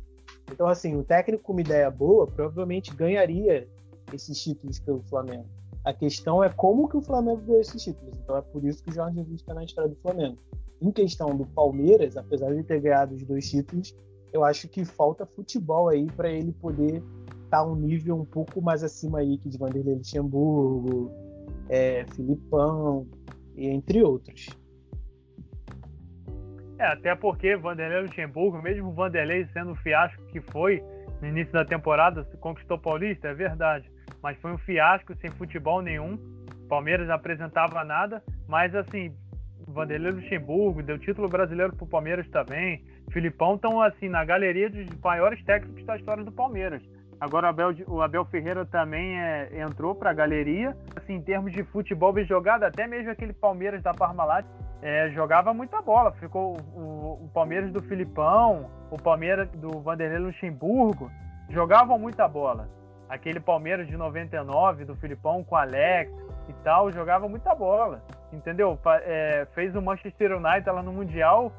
[0.50, 3.68] Então, assim, o técnico com uma ideia boa provavelmente ganharia
[4.14, 5.46] esses títulos pelo Flamengo.
[5.84, 8.18] A questão é como que o Flamengo ganhou esses títulos.
[8.24, 10.38] Então, é por isso que o Jorge Jesus está na história do Flamengo.
[10.82, 13.94] Em questão do Palmeiras, apesar de ter ganhado os dois títulos,
[14.32, 17.04] eu acho que falta futebol aí para ele poder
[17.44, 21.12] estar tá um nível um pouco mais acima aí que de Vanderlei Luxemburgo,
[21.68, 23.06] é, Filipão,
[23.58, 24.48] e entre outros.
[26.82, 30.84] É, até porque Vanderlei Luxemburgo, mesmo Vanderlei sendo o fiasco que foi
[31.22, 33.88] no início da temporada, conquistou Paulista, é verdade.
[34.20, 36.18] Mas foi um fiasco sem futebol nenhum.
[36.68, 39.16] Palmeiras não apresentava nada, mas assim,
[39.68, 42.84] Vanderlei Luxemburgo deu título brasileiro pro Palmeiras também.
[43.12, 46.82] Filipão estão assim na galeria dos maiores técnicos da história do Palmeiras.
[47.20, 50.76] Agora o Abel, o Abel Ferreira também é, entrou para a galeria.
[50.96, 54.48] Assim, em termos de futebol bem jogado, até mesmo aquele Palmeiras da Parmalat
[54.82, 56.12] é, jogava muita bola.
[56.14, 61.12] Ficou o, o, Palmeiras do Filipão, o Palmeiras do Vanderlei Luxemburgo,
[61.50, 62.68] jogavam muita bola.
[63.08, 66.12] Aquele Palmeiras de 99 do Filipão com Alex
[66.48, 68.02] e tal, jogava muita bola.
[68.32, 68.80] Entendeu?
[69.04, 71.52] É, fez o Manchester United lá no Mundial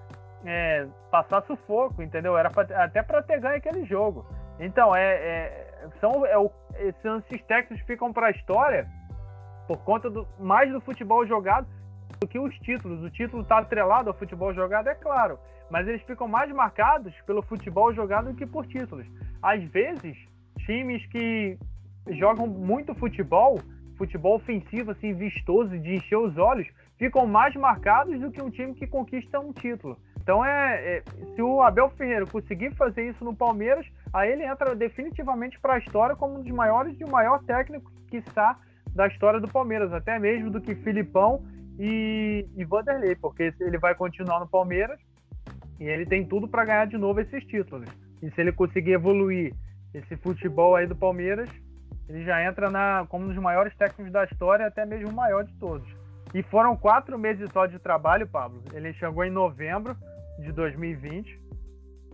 [0.44, 2.36] é, passar sufoco, entendeu?
[2.36, 4.26] Era pra, até para ter ganho aquele jogo.
[4.58, 5.68] Então, é, é
[6.00, 8.88] são, é, o, esses técnicos ficam para a história
[9.66, 11.66] por conta do, mais do futebol jogado
[12.22, 13.02] do que os títulos.
[13.02, 17.42] O título está atrelado ao futebol jogado, é claro, mas eles ficam mais marcados pelo
[17.42, 19.06] futebol jogado do que por títulos.
[19.42, 20.16] Às vezes,
[20.64, 21.58] times que
[22.10, 23.60] jogam muito futebol,
[23.98, 28.74] futebol ofensivo, assim, vistoso, de encher os olhos, ficam mais marcados do que um time
[28.74, 29.98] que conquista um título.
[30.20, 31.02] Então, é, é
[31.34, 35.78] se o Abel Ferreira conseguir fazer isso no Palmeiras, aí ele entra definitivamente para a
[35.78, 38.56] história como um dos maiores e o maior técnico que está
[38.94, 41.42] da história do Palmeiras, até mesmo do que Filipão
[41.78, 44.98] e, e Vanderlei, porque ele vai continuar no Palmeiras
[45.80, 47.88] e ele tem tudo para ganhar de novo esses títulos.
[48.22, 49.54] E se ele conseguir evoluir
[49.92, 51.48] esse futebol aí do Palmeiras,
[52.08, 55.44] ele já entra na, como um dos maiores técnicos da história, até mesmo o maior
[55.44, 55.88] de todos.
[56.34, 58.62] E foram quatro meses só de trabalho, Pablo.
[58.72, 59.96] Ele chegou em novembro
[60.38, 61.40] de 2020.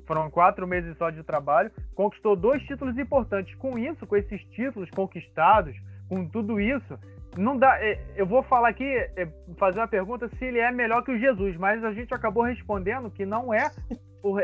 [0.07, 1.71] Foram quatro meses só de trabalho.
[1.95, 3.55] Conquistou dois títulos importantes.
[3.57, 5.77] Com isso, com esses títulos conquistados,
[6.09, 6.99] com tudo isso,
[7.37, 7.79] não dá.
[7.83, 11.19] É, eu vou falar aqui, é, fazer uma pergunta se ele é melhor que o
[11.19, 13.71] Jesus, mas a gente acabou respondendo que não é.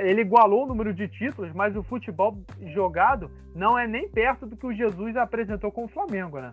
[0.00, 2.38] Ele igualou o número de títulos, mas o futebol
[2.72, 6.52] jogado não é nem perto do que o Jesus apresentou com o Flamengo, né?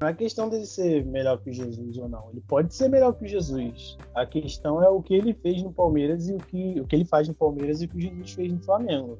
[0.00, 2.30] Não é questão dele ser melhor que o Jesus ou não.
[2.30, 3.98] Ele pode ser melhor que o Jesus.
[4.14, 7.04] A questão é o que ele fez no Palmeiras e o que, o que ele
[7.04, 9.18] faz no Palmeiras e o que o Jesus fez no Flamengo.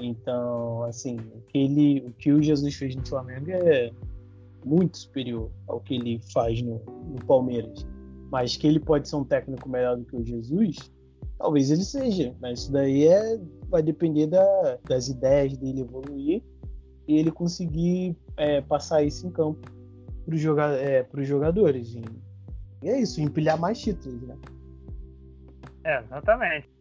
[0.00, 3.90] Então, assim, o que, ele, o que o Jesus fez no Flamengo é
[4.64, 7.86] muito superior ao que ele faz no, no Palmeiras.
[8.30, 10.76] Mas que ele pode ser um técnico melhor do que o Jesus,
[11.38, 12.34] talvez ele seja.
[12.40, 16.42] Mas isso daí é, vai depender da, das ideias dele evoluir
[17.06, 19.70] e ele conseguir é, passar isso em campo
[20.24, 21.94] para os joga é, jogadores.
[21.94, 24.36] E, é isso, empilhar mais títulos, né?
[25.84, 26.77] É, exatamente.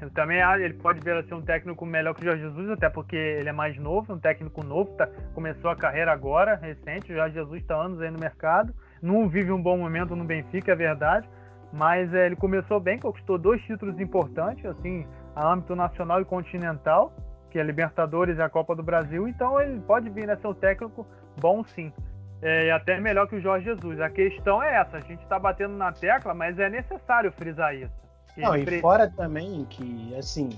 [0.00, 2.70] Eu também acho ele pode vir a ser um técnico melhor que o Jorge Jesus,
[2.70, 7.12] até porque ele é mais novo, um técnico novo, tá, começou a carreira agora, recente.
[7.12, 10.72] O Jorge Jesus está anos aí no mercado, não vive um bom momento no Benfica,
[10.72, 11.28] é verdade,
[11.72, 17.12] mas é, ele começou bem, conquistou dois títulos importantes, assim, a âmbito nacional e continental,
[17.50, 19.26] que é a Libertadores e a Copa do Brasil.
[19.26, 21.06] Então ele pode vir a ser um técnico
[21.40, 21.92] bom, sim.
[22.40, 24.00] É, até melhor que o Jorge Jesus.
[24.00, 28.07] A questão é essa: a gente está batendo na tecla, mas é necessário frisar isso.
[28.38, 28.80] Não, e pre...
[28.80, 30.48] fora também que, assim,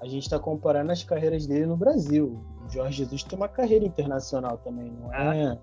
[0.00, 2.42] a gente está comparando as carreiras dele no Brasil.
[2.64, 5.58] O Jorge Jesus tem uma carreira internacional também, não é?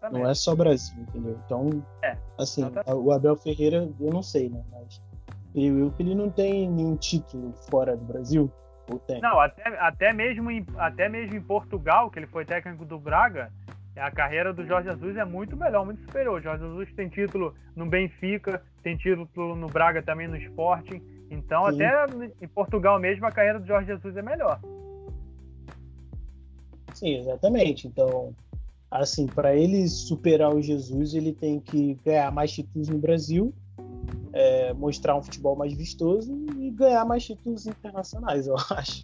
[0.00, 1.38] Ah, não é só Brasil, entendeu?
[1.44, 4.62] Então, é, assim, o Abel Ferreira, eu não sei, né?
[4.70, 5.00] Mas
[5.52, 8.50] que ele não tem nenhum título fora do Brasil.
[8.90, 9.20] Ou tem?
[9.20, 13.52] Não, até, até, mesmo em, até mesmo em Portugal, que ele foi técnico do Braga,
[14.00, 16.38] a carreira do Jorge Jesus é muito melhor, muito superior.
[16.38, 21.02] O Jorge Jesus tem título no Benfica, tem título no Braga também no Sporting.
[21.30, 21.82] Então, Sim.
[21.82, 22.06] até
[22.40, 24.60] em Portugal mesmo, a carreira do Jorge Jesus é melhor.
[26.94, 27.86] Sim, exatamente.
[27.86, 28.34] Então,
[28.90, 33.52] assim, para ele superar o Jesus, ele tem que ganhar mais títulos no Brasil,
[34.32, 39.02] é, mostrar um futebol mais vistoso e ganhar mais títulos internacionais, eu acho.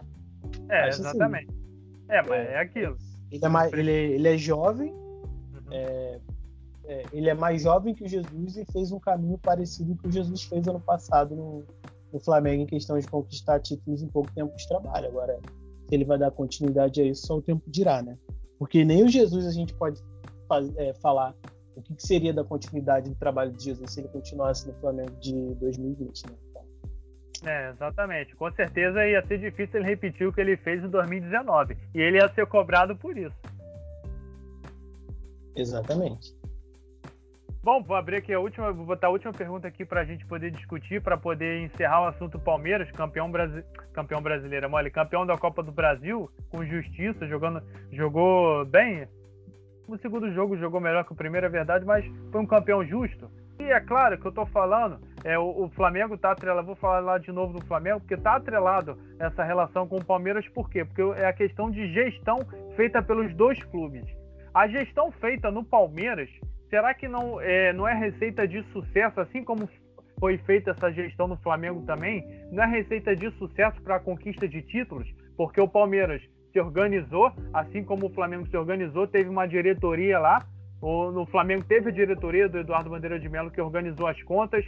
[0.69, 1.01] É, acho assim.
[1.03, 1.51] exatamente.
[1.51, 1.65] Assim.
[2.09, 2.97] É, mas é, é aquilo.
[3.35, 5.73] Ele é, mais, ele, ele é jovem, uhum.
[5.73, 6.21] é,
[6.85, 10.13] é, ele é mais jovem que o Jesus e fez um caminho parecido que o
[10.13, 11.65] Jesus fez ano passado no,
[12.13, 15.09] no Flamengo em questão de conquistar títulos em pouco tempo de trabalho.
[15.09, 15.41] Agora,
[15.89, 18.17] se ele vai dar continuidade a isso, só o tempo dirá, né?
[18.57, 20.01] Porque nem o Jesus a gente pode
[20.49, 21.35] faz, é, falar
[21.75, 25.11] o que, que, seria da continuidade do trabalho de Jesus se ele continuasse no Flamengo
[25.19, 26.37] de 2020, né?
[27.45, 28.35] É, exatamente.
[28.37, 31.77] Com certeza ia ser difícil ele repetir o que ele fez em 2019.
[31.95, 33.37] E ele ia ser cobrado por isso.
[35.55, 36.35] Exatamente.
[37.63, 40.27] Bom, vou abrir aqui a última, vou botar a última pergunta aqui para a gente
[40.27, 43.65] poder discutir, para poder encerrar o assunto Palmeiras, campeão, brasi...
[43.91, 49.09] campeão brasileiro, mole, campeão da Copa do Brasil, com justiça, jogando, jogou bem.
[49.89, 53.31] No segundo jogo jogou melhor que o primeiro, é verdade, mas foi um campeão justo.
[53.59, 57.01] E é claro que eu estou falando, é, o, o Flamengo está atrelado, vou falar
[57.01, 60.85] lá de novo do Flamengo, porque está atrelado essa relação com o Palmeiras, por quê?
[60.85, 62.39] Porque é a questão de gestão
[62.77, 64.05] feita pelos dois clubes.
[64.53, 66.29] A gestão feita no Palmeiras,
[66.69, 69.69] será que não é, não é receita de sucesso, assim como
[70.19, 72.25] foi feita essa gestão no Flamengo também?
[72.51, 75.09] Não é receita de sucesso para a conquista de títulos?
[75.37, 80.39] Porque o Palmeiras se organizou, assim como o Flamengo se organizou, teve uma diretoria lá
[80.85, 84.63] o, no Flamengo teve a diretoria do Eduardo Bandeira de Mello que organizou as contas,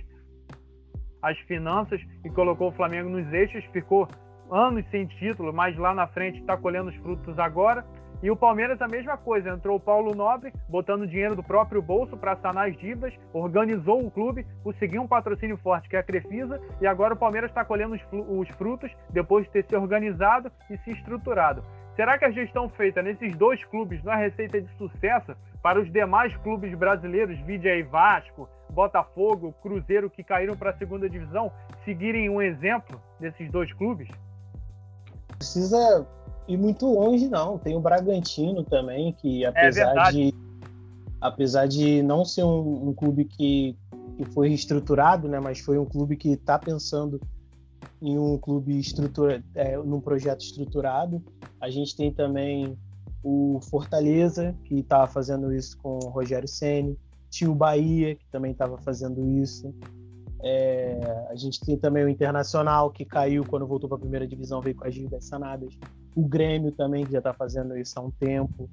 [1.21, 3.63] as finanças e colocou o Flamengo nos eixos.
[3.67, 4.09] Ficou
[4.51, 7.85] anos sem título, mas lá na frente está colhendo os frutos agora.
[8.23, 12.17] E o Palmeiras a mesma coisa, entrou o Paulo Nobre, botando dinheiro do próprio bolso
[12.17, 16.59] para sanar as dívidas, organizou o clube, conseguiu um patrocínio forte que é a Crefisa,
[16.81, 20.93] e agora o Palmeiras está colhendo os frutos depois de ter se organizado e se
[20.93, 21.63] estruturado.
[21.97, 25.91] Será que a gestão feita nesses dois clubes não é receita de sucesso para os
[25.91, 31.51] demais clubes brasileiros, vide aí Vasco, Botafogo, Cruzeiro, que caíram para a segunda divisão,
[31.87, 34.09] seguirem um exemplo desses dois clubes?
[35.39, 36.07] Precisa
[36.47, 37.59] ir muito longe, não.
[37.59, 40.35] Tem o Bragantino também, que é apesar, é de,
[41.19, 43.75] apesar de não ser um, um clube que,
[44.19, 47.19] que foi reestruturado, né, mas foi um clube que está pensando
[48.01, 51.23] em um clube estrutura, é, num projeto estruturado.
[51.61, 52.77] A gente tem também
[53.23, 56.97] o Fortaleza, que estava fazendo isso com o Rogério Ceni,
[57.29, 59.75] tinha o Bahia, que também estava fazendo isso.
[60.43, 64.61] É, a gente tem também o Internacional, que caiu quando voltou para a primeira divisão,
[64.61, 65.77] veio com as dívidas sanadas.
[66.15, 68.71] O Grêmio também, que já está fazendo isso há um tempo.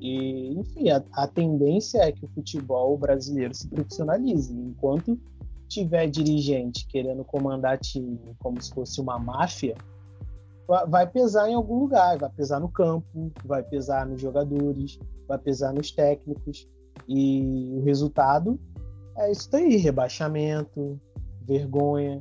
[0.00, 4.52] E, enfim, a, a, tendência é que o futebol brasileiro se profissionalize.
[4.52, 5.20] Enquanto
[5.70, 9.76] tiver dirigente querendo comandar time como se fosse uma máfia,
[10.88, 15.72] vai pesar em algum lugar, vai pesar no campo, vai pesar nos jogadores, vai pesar
[15.72, 16.68] nos técnicos.
[17.08, 18.58] E o resultado
[19.16, 21.00] é isso daí: rebaixamento,
[21.42, 22.20] vergonha,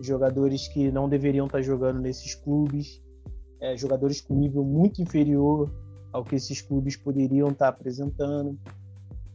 [0.00, 3.02] jogadores que não deveriam estar jogando nesses clubes,
[3.60, 5.70] é, jogadores com nível muito inferior
[6.12, 8.58] ao que esses clubes poderiam estar apresentando.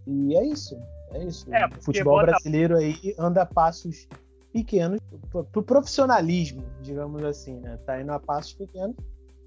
[0.06, 0.78] E é isso.
[1.12, 1.46] É isso.
[1.54, 2.32] É, o futebol bota...
[2.32, 4.08] brasileiro aí anda a passos
[4.52, 7.78] pequenos para o profissionalismo, digamos assim, né?
[7.86, 8.96] Tá indo a passos pequenos,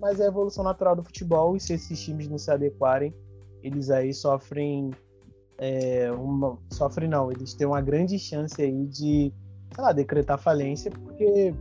[0.01, 3.15] mas é a evolução natural do futebol e se esses times não se adequarem,
[3.63, 4.91] eles aí sofrem
[5.59, 9.33] é, uma, sofrem não, eles têm uma grande chance aí de,
[9.75, 11.55] sei lá, decretar falência, porque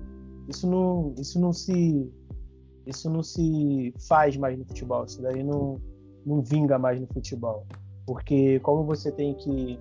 [0.48, 2.10] isso não, isso não se
[2.86, 5.82] isso não se faz mais no futebol, isso daí não,
[6.26, 7.66] não vinga mais no futebol.
[8.08, 9.78] Porque como você tem que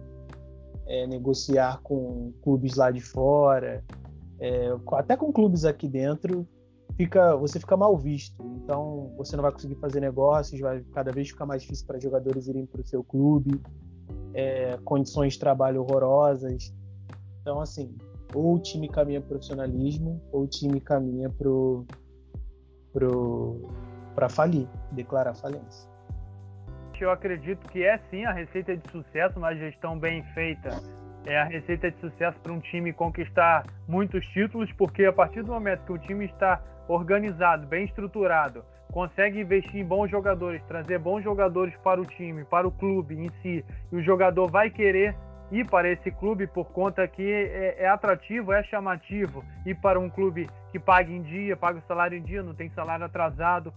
[0.84, 3.84] é, negociar com clubes lá de fora,
[4.40, 6.44] é, até com clubes aqui dentro,
[6.96, 8.42] fica, você fica mal visto.
[8.56, 12.48] Então você não vai conseguir fazer negócios, vai cada vez ficar mais difícil para jogadores
[12.48, 13.62] irem para o seu clube,
[14.34, 16.74] é, condições de trabalho horrorosas.
[17.42, 17.94] Então, assim,
[18.34, 21.86] ou o time caminha para profissionalismo, ou o time caminha para pro,
[22.92, 25.95] pro, falir, declarar falência
[27.04, 30.70] eu acredito que é sim a receita de sucesso, uma gestão bem feita.
[31.26, 35.52] É a receita de sucesso para um time conquistar muitos títulos, porque a partir do
[35.52, 41.22] momento que o time está organizado, bem estruturado, consegue investir em bons jogadores, trazer bons
[41.22, 45.16] jogadores para o time, para o clube em si, e o jogador vai querer
[45.50, 50.08] ir para esse clube por conta que é, é atrativo, é chamativo, ir para um
[50.08, 53.72] clube que paga em dia, paga o salário em dia, não tem salário atrasado,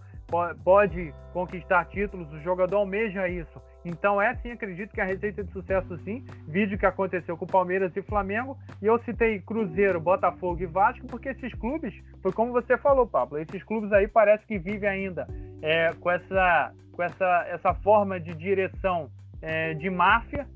[0.64, 3.60] pode conquistar títulos, o jogador almeja isso.
[3.84, 7.96] Então é sim, acredito que a receita de sucesso sim, vídeo que aconteceu com Palmeiras
[7.96, 12.76] e Flamengo, e eu citei Cruzeiro, Botafogo e Vasco, porque esses clubes, foi como você
[12.76, 15.26] falou, Pablo, esses clubes aí parece que vivem ainda.
[15.62, 19.10] É, com, essa, com essa, essa forma de direção
[19.42, 20.46] é, de máfia,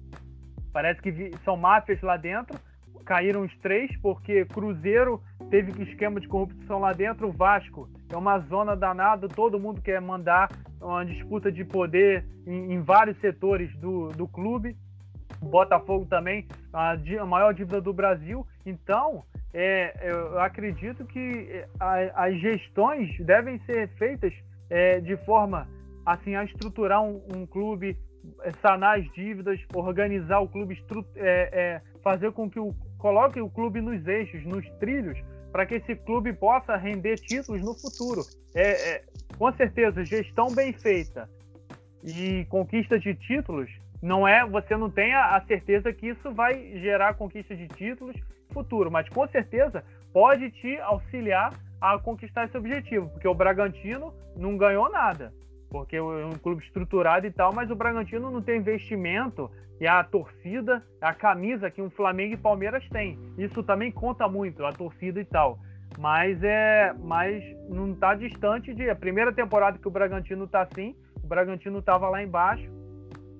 [0.74, 2.58] parece que são máfias lá dentro,
[3.06, 8.40] caíram os três, porque Cruzeiro teve esquema de corrupção lá dentro, o Vasco é uma
[8.40, 14.08] zona danada, todo mundo quer mandar uma disputa de poder em, em vários setores do,
[14.08, 14.76] do clube.
[15.40, 18.46] Botafogo também, a, a, maior dívida do Brasil.
[18.66, 24.32] Então, é, eu acredito que a, as gestões devem ser feitas
[24.68, 25.68] é, de forma
[26.04, 28.13] assim a estruturar um, um clube, é,
[28.60, 30.82] sanar as dívidas, organizar o clube,
[31.16, 35.18] é, é, fazer com que o coloque o clube nos eixos, nos trilhos,
[35.52, 38.22] para que esse clube possa render títulos no futuro.
[38.54, 39.04] É, é,
[39.36, 41.28] com certeza, gestão bem feita
[42.02, 43.70] e conquista de títulos
[44.02, 48.16] não é você não tem a, certeza que isso vai gerar conquista de títulos
[48.52, 54.56] futuro, mas com certeza pode te auxiliar a conquistar esse objetivo, porque o Bragantino não
[54.56, 55.32] ganhou nada,
[55.74, 60.04] porque é um clube estruturado e tal, mas o Bragantino não tem investimento e a
[60.04, 63.18] torcida, a camisa que um Flamengo e Palmeiras têm.
[63.36, 65.58] Isso também conta muito, a torcida e tal.
[65.98, 70.94] Mas é, mas não está distante de a primeira temporada que o Bragantino está assim,
[71.20, 72.70] o Bragantino estava lá embaixo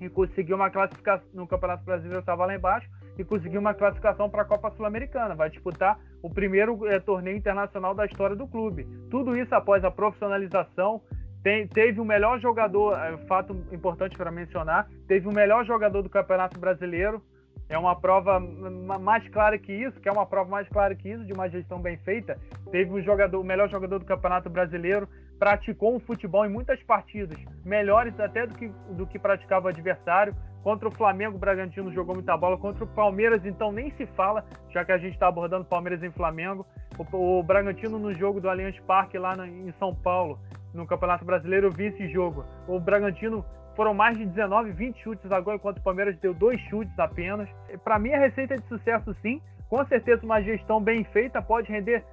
[0.00, 4.42] e conseguiu uma classificação no Campeonato Brasileiro estava lá embaixo e conseguiu uma classificação para
[4.42, 5.36] a Copa Sul-Americana.
[5.36, 8.88] Vai disputar o primeiro é, torneio internacional da história do clube.
[9.08, 11.00] Tudo isso após a profissionalização,
[11.44, 16.08] tem, teve o melhor jogador, é, fato importante para mencionar, teve o melhor jogador do
[16.08, 17.22] Campeonato Brasileiro.
[17.68, 21.24] É uma prova mais clara que isso, que é uma prova mais clara que isso,
[21.24, 22.38] de uma gestão bem feita.
[22.70, 27.38] Teve o, jogador, o melhor jogador do Campeonato Brasileiro, praticou um futebol em muitas partidas,
[27.64, 30.34] melhores até do que, do que praticava o adversário.
[30.62, 32.56] Contra o Flamengo, o Bragantino jogou muita bola.
[32.56, 36.10] Contra o Palmeiras, então, nem se fala, já que a gente está abordando Palmeiras e
[36.10, 36.66] Flamengo.
[36.98, 40.38] O, o Bragantino no jogo do Allianz Parque lá no, em São Paulo
[40.74, 42.44] no Campeonato Brasileiro, eu vi esse jogo.
[42.66, 43.44] O Bragantino
[43.76, 47.48] foram mais de 19, 20 chutes agora, enquanto o Palmeiras deu dois chutes apenas.
[47.82, 49.40] Para mim, a receita de sucesso, sim.
[49.68, 52.04] Com certeza, uma gestão bem feita pode render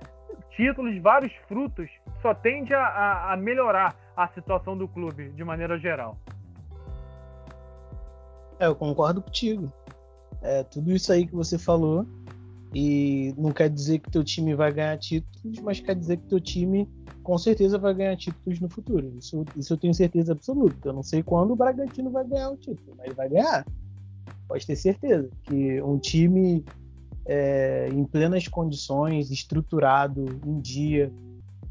[0.51, 1.89] títulos, vários frutos.
[2.21, 6.17] Só tende a, a melhorar a situação do clube de maneira geral.
[8.59, 9.71] É, eu concordo contigo.
[10.41, 12.05] É, tudo isso aí que você falou
[12.73, 16.39] e não quer dizer que teu time vai ganhar títulos, mas quer dizer que teu
[16.39, 16.87] time
[17.21, 19.13] com certeza vai ganhar títulos no futuro.
[19.17, 20.89] Isso, isso eu tenho certeza absoluta.
[20.89, 23.65] Eu não sei quando o Bragantino vai ganhar o título, mas vai ganhar.
[24.47, 26.63] Pode ter certeza que um time
[27.25, 31.11] é, em plenas condições, estruturado, em dia,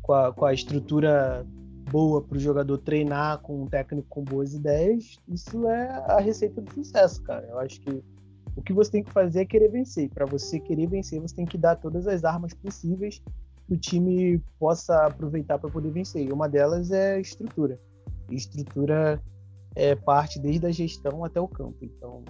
[0.03, 1.46] com a, com a estrutura
[1.90, 6.61] boa para o jogador treinar com um técnico com boas ideias, isso é a receita
[6.61, 7.46] do sucesso, cara.
[7.51, 8.03] Eu acho que
[8.57, 10.09] o que você tem que fazer é querer vencer.
[10.11, 13.22] Para você querer vencer, você tem que dar todas as armas possíveis
[13.66, 16.26] que o time possa aproveitar para poder vencer.
[16.26, 17.78] E uma delas é estrutura.
[18.28, 19.20] E estrutura
[19.76, 21.78] é parte desde a gestão até o campo.
[21.82, 22.24] Então,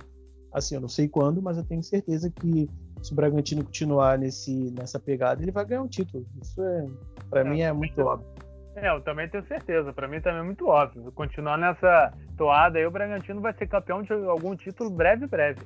[0.52, 2.68] assim, eu não sei quando, mas eu tenho certeza que
[3.02, 6.26] se o Bragantino continuar nesse, nessa pegada, ele vai ganhar um título.
[6.42, 6.86] Isso é,
[7.30, 8.28] para é, mim, é muito óbvio.
[8.76, 9.92] É, eu também tenho certeza.
[9.92, 11.10] Para mim também é muito óbvio.
[11.12, 15.60] Continuar nessa toada aí, o Bragantino vai ser campeão de algum título breve, breve.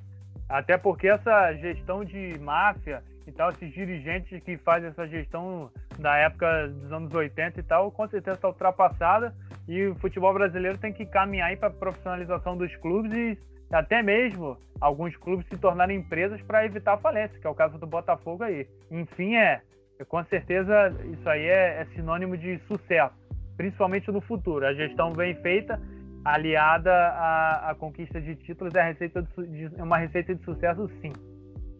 [0.49, 6.17] Até porque essa gestão de máfia e tal, esses dirigentes que fazem essa gestão da
[6.17, 9.35] época dos anos 80 e tal, com certeza está ultrapassada.
[9.67, 13.39] E o futebol brasileiro tem que caminhar para a profissionalização dos clubes e
[13.73, 17.79] até mesmo alguns clubes se tornarem empresas para evitar a falência, que é o caso
[17.79, 18.69] do Botafogo aí.
[18.91, 19.63] Enfim, é,
[20.09, 23.15] com certeza isso aí é, é sinônimo de sucesso,
[23.57, 24.67] principalmente no futuro.
[24.67, 25.81] A gestão bem feita,
[26.25, 31.13] aliada à, à conquista de títulos, é receita de, de, uma receita de sucesso, sim.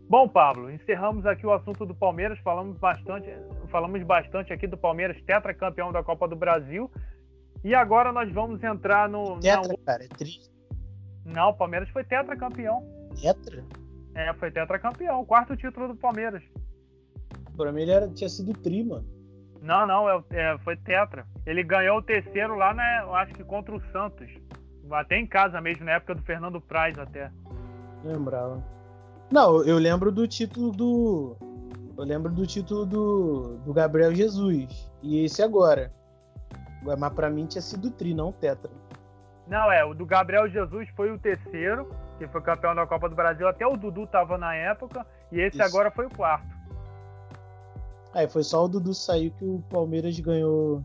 [0.09, 2.39] Bom, Pablo, encerramos aqui o assunto do Palmeiras.
[2.41, 3.29] Falamos bastante,
[3.71, 6.91] falamos bastante aqui do Palmeiras, tetracampeão da Copa do Brasil.
[7.65, 9.41] E agora nós vamos entrar no.
[9.41, 9.77] Tetra, na...
[9.85, 10.51] cara, é triste.
[11.25, 12.87] Não, o Palmeiras foi tetracampeão.
[13.19, 13.65] Tetra?
[14.15, 15.25] É, foi tetracampeão.
[15.25, 16.43] Quarto título do Palmeiras.
[17.57, 19.07] Pra mim ele era, tinha sido tri, mano.
[19.65, 21.27] Não, não, é, é, foi tetra.
[21.47, 23.01] Ele ganhou o terceiro lá, né?
[23.03, 24.31] Eu acho que contra o Santos.
[24.91, 27.33] Até em casa mesmo, na época do Fernando Praz até.
[28.05, 28.63] Lembrava.
[29.33, 31.37] Não, eu lembro do título do.
[31.97, 34.93] Eu lembro do título do, do Gabriel Jesus.
[35.03, 35.91] E esse agora.
[36.83, 38.71] Mas pra mim tinha sido tri, não tetra.
[39.47, 41.89] Não, é, o do Gabriel Jesus foi o terceiro,
[42.19, 43.49] que foi campeão da Copa do Brasil.
[43.49, 45.07] Até o Dudu tava na época.
[45.33, 45.67] E esse Isso.
[45.67, 46.54] agora foi o quarto.
[48.15, 50.85] Aí foi só o Dudu sair que o Palmeiras ganhou.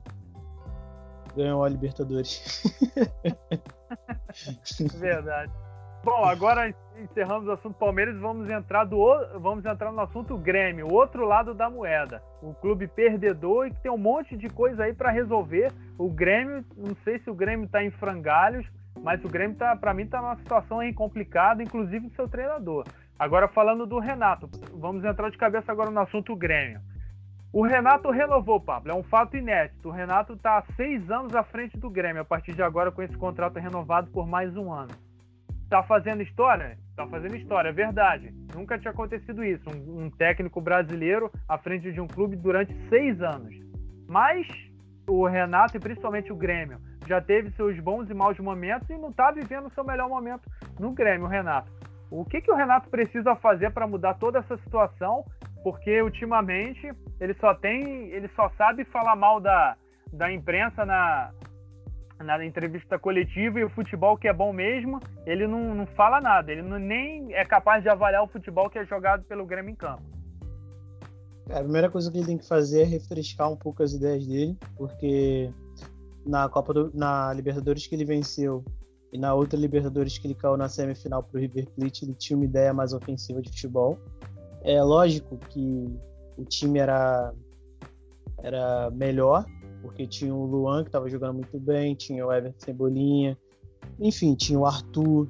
[1.35, 2.63] Ganhou a Libertadores.
[4.97, 5.51] Verdade.
[6.03, 8.97] Bom, agora encerramos o assunto Palmeiras e vamos entrar, do,
[9.39, 12.23] vamos entrar no assunto Grêmio, o outro lado da moeda.
[12.41, 15.71] Um clube perdedor e que tem um monte de coisa aí para resolver.
[15.97, 18.65] O Grêmio, não sei se o Grêmio está em frangalhos,
[19.03, 22.85] mas o Grêmio, tá, para mim, está numa situação aí complicada, inclusive o seu treinador.
[23.17, 26.79] Agora, falando do Renato, vamos entrar de cabeça agora no assunto Grêmio.
[27.51, 29.89] O Renato renovou, Pablo, é um fato inédito.
[29.89, 33.17] O Renato está seis anos à frente do Grêmio, a partir de agora com esse
[33.17, 34.91] contrato renovado por mais um ano.
[35.67, 36.77] Tá fazendo história?
[36.95, 38.31] Tá fazendo história, é verdade.
[38.53, 39.67] Nunca tinha acontecido isso.
[39.67, 43.55] Um, um, técnico brasileiro à frente de um clube durante seis anos.
[44.07, 44.47] Mas
[45.07, 49.11] o Renato e principalmente o Grêmio já teve seus bons e maus momentos e não
[49.11, 50.47] tá vivendo o seu melhor momento
[50.79, 51.71] no Grêmio, Renato.
[52.11, 55.25] O que, que o Renato precisa fazer para mudar toda essa situação?
[55.63, 59.75] Porque ultimamente ele só tem, ele só sabe falar mal da,
[60.11, 61.31] da imprensa na,
[62.19, 66.51] na entrevista coletiva e o futebol que é bom mesmo, ele não, não fala nada,
[66.51, 69.75] ele não, nem é capaz de avaliar o futebol que é jogado pelo Grêmio em
[69.75, 70.03] campo.
[71.51, 74.57] a primeira coisa que ele tem que fazer é refrescar um pouco as ideias dele,
[74.77, 75.51] porque
[76.25, 78.63] na Copa do, na Libertadores que ele venceu
[79.11, 82.37] e na outra Libertadores que ele caiu na semifinal para o River Plate, ele tinha
[82.37, 83.97] uma ideia mais ofensiva de futebol.
[84.61, 85.87] É lógico que
[86.39, 87.33] o time era
[88.41, 89.45] era melhor,
[89.81, 93.37] porque tinha o Luan que estava jogando muito bem, tinha o Everton Cebolinha,
[93.99, 95.27] enfim, tinha o Arthur,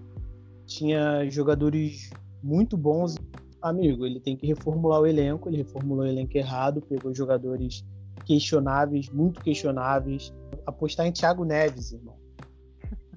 [0.65, 2.11] tinha jogadores
[2.43, 3.15] muito bons.
[3.61, 7.83] Amigo, ele tem que reformular o elenco, ele reformulou o elenco errado, pegou jogadores
[8.25, 10.33] questionáveis, muito questionáveis.
[10.65, 12.15] Apostar em Thiago Neves, irmão.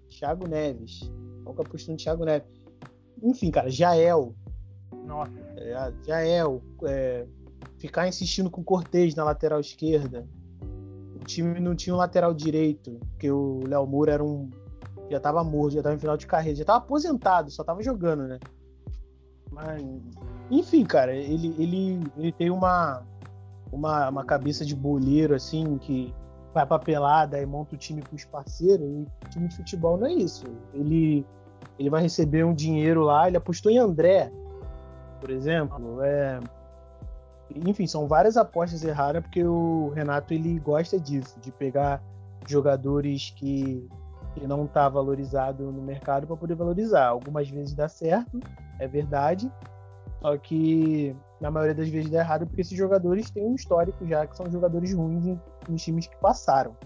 [0.08, 1.00] Thiago Neves.
[1.44, 2.48] Nunca apostou em Thiago Neves.
[3.22, 4.34] Enfim, cara, Jael.
[5.06, 5.32] Nossa.
[5.56, 6.62] É, Jael.
[6.84, 7.26] É,
[7.82, 10.26] ficar insistindo com Cortez na lateral esquerda
[11.22, 14.50] o time não tinha um lateral direito, porque o Léo Moura era um.
[15.10, 18.26] Já tava morto, já tava em final de carreira, já tava aposentado, só tava jogando,
[18.26, 18.38] né?
[19.50, 19.82] Mas,
[20.50, 23.02] enfim, cara, ele, ele, ele tem uma,
[23.70, 26.14] uma, uma cabeça de boleiro, assim, que
[26.54, 28.86] vai pra pelada e monta o time com os parceiros.
[28.86, 30.44] E o time de futebol não é isso.
[30.72, 31.26] Ele,
[31.78, 34.32] ele vai receber um dinheiro lá, ele apostou em André,
[35.20, 36.02] por exemplo.
[36.02, 36.40] É,
[37.66, 42.02] enfim, são várias apostas erradas porque o Renato ele gosta disso, de pegar
[42.46, 43.88] jogadores que,
[44.34, 47.06] que não tá valorizado no mercado para poder valorizar.
[47.06, 48.40] Algumas vezes dá certo,
[48.78, 49.50] é verdade,
[50.20, 54.26] só que na maioria das vezes dá errado porque esses jogadores têm um histórico já
[54.26, 56.76] que são jogadores ruins em, em times que passaram,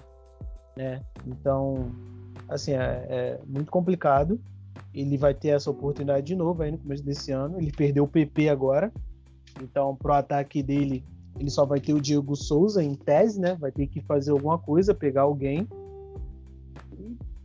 [0.76, 1.02] né?
[1.26, 1.90] Então,
[2.48, 4.40] assim, é, é muito complicado.
[4.94, 7.58] Ele vai ter essa oportunidade de novo aí no começo desse ano.
[7.58, 8.90] Ele perdeu o PP agora,
[9.62, 11.04] então, pro ataque dele,
[11.38, 13.54] ele só vai ter o Diego Souza em tese, né?
[13.54, 15.66] Vai ter que fazer alguma coisa, pegar alguém.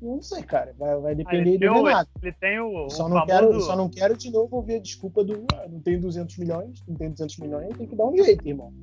[0.02, 0.74] não sei, cara.
[0.78, 2.10] Vai, vai depender do Renato.
[2.22, 3.28] Ele tem o, só, não famoso...
[3.28, 6.84] quero, só não quero de novo ouvir a desculpa do ah, não tem 200 milhões,
[6.88, 8.74] não tem 200 milhões, tem que dar um jeito, irmão.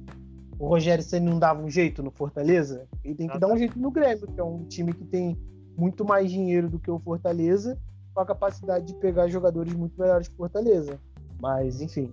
[0.58, 3.78] o Rogério Senna não dava um jeito no Fortaleza, ele tem que dar um jeito
[3.78, 5.36] no Grêmio, que é um time que tem
[5.76, 7.78] muito mais dinheiro do que o Fortaleza,
[8.12, 10.98] com a capacidade de pegar jogadores muito melhores que o Fortaleza.
[11.40, 12.12] Mas, enfim,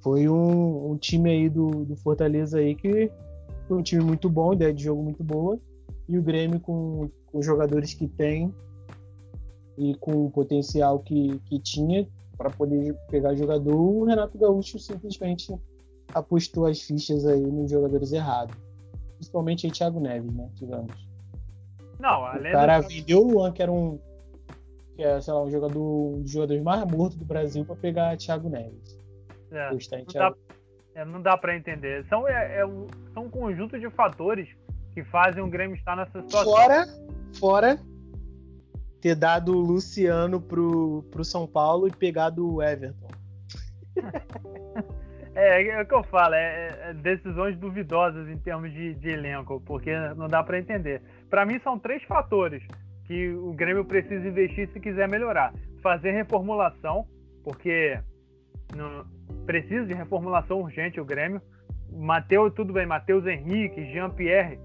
[0.00, 3.10] foi um, um time aí do, do, Fortaleza aí que
[3.66, 5.58] foi um time muito bom, ideia de jogo muito boa,
[6.08, 8.52] e o Grêmio com, com os jogadores que tem
[9.76, 15.52] e com o potencial que, que tinha para poder pegar jogador, o Renato Gaúcho simplesmente
[16.14, 18.56] apostou as fichas aí nos jogadores errados.
[19.16, 20.48] Principalmente aí Thiago Neves, né?
[20.54, 21.08] Digamos.
[21.98, 22.88] Não, além o cara do...
[22.88, 23.98] vendeu o Luan, que era um.
[24.94, 28.16] Que é, sei lá, um jogador, um dos jogadores mais mortos do Brasil, para pegar
[28.16, 28.96] Thiago Neves.
[29.50, 30.36] É, não, Thiago...
[30.94, 32.04] dá, é, não dá para entender.
[32.08, 34.48] São, é, é, um, são um conjunto de fatores
[34.92, 36.52] que fazem o Grêmio estar nessa situação.
[36.52, 36.86] Fora,
[37.38, 37.78] fora
[39.00, 43.08] ter dado o Luciano pro, pro São Paulo e pegado o Everton.
[45.34, 49.60] É, é o que eu falo, é, é, decisões duvidosas em termos de, de elenco,
[49.64, 51.00] porque não dá para entender.
[51.30, 52.60] Para mim, são três fatores
[53.04, 57.06] que o Grêmio precisa investir se quiser melhorar: fazer reformulação,
[57.44, 58.00] porque
[58.74, 59.06] não,
[59.46, 61.40] precisa de reformulação urgente o Grêmio.
[61.90, 64.58] Mateus, tudo bem, Matheus Henrique, Jean-Pierre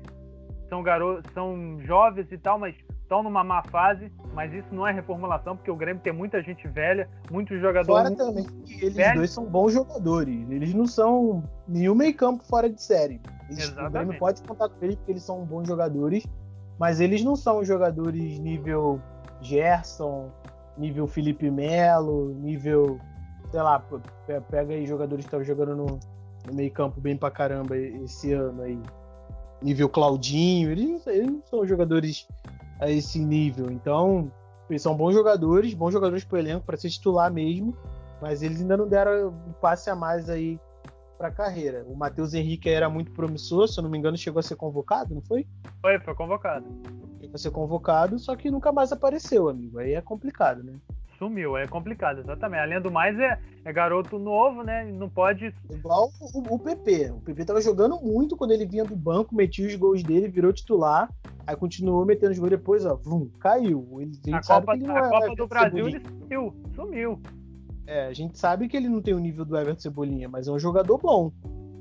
[0.70, 4.92] são garotos, são jovens e tal, mas estão numa má fase, mas isso não é
[4.92, 8.16] reformulação, porque o Grêmio tem muita gente velha, muitos jogadores.
[8.16, 9.16] Fora também que eles velhos.
[9.16, 10.50] dois são bons jogadores.
[10.50, 13.22] Eles não são nenhum meio campo fora de série.
[13.50, 16.26] Eles, o Grêmio pode contar com eles porque eles são bons jogadores,
[16.80, 19.00] mas eles não são jogadores nível
[19.42, 20.32] Gerson,
[20.76, 23.00] nível Felipe Melo, nível.
[23.54, 23.80] Sei lá,
[24.50, 26.00] pega aí jogadores que estavam jogando no,
[26.48, 28.82] no meio campo bem pra caramba esse ano aí.
[29.62, 32.28] Nível Claudinho, eles, eles não são jogadores
[32.80, 33.70] a esse nível.
[33.70, 34.32] Então,
[34.68, 37.78] eles são bons jogadores, bons jogadores para o elenco, para ser titular mesmo,
[38.20, 40.60] mas eles ainda não deram um passe a mais aí
[41.16, 41.86] para a carreira.
[41.88, 45.14] O Matheus Henrique era muito promissor, se eu não me engano, chegou a ser convocado,
[45.14, 45.46] não foi?
[45.80, 46.66] Foi, foi convocado.
[47.22, 49.78] Chegou a ser convocado, só que nunca mais apareceu, amigo.
[49.78, 50.74] Aí é complicado, né?
[51.18, 52.62] Sumiu, é complicado, exatamente.
[52.62, 54.84] Além do mais, é, é garoto novo, né?
[54.86, 55.54] Não pode.
[55.70, 57.12] Igual o, o PP.
[57.12, 60.52] O PP tava jogando muito quando ele vinha do banco, metia os gols dele, virou
[60.52, 61.10] titular.
[61.46, 64.00] Aí continuou metendo os gols depois, ó, vum, caiu.
[64.00, 67.22] Ele, a, Copa, a é, Copa do Brasil ele sumiu, sumiu.
[67.86, 70.52] É, a gente sabe que ele não tem o nível do Everton Cebolinha, mas é
[70.52, 71.32] um jogador bom.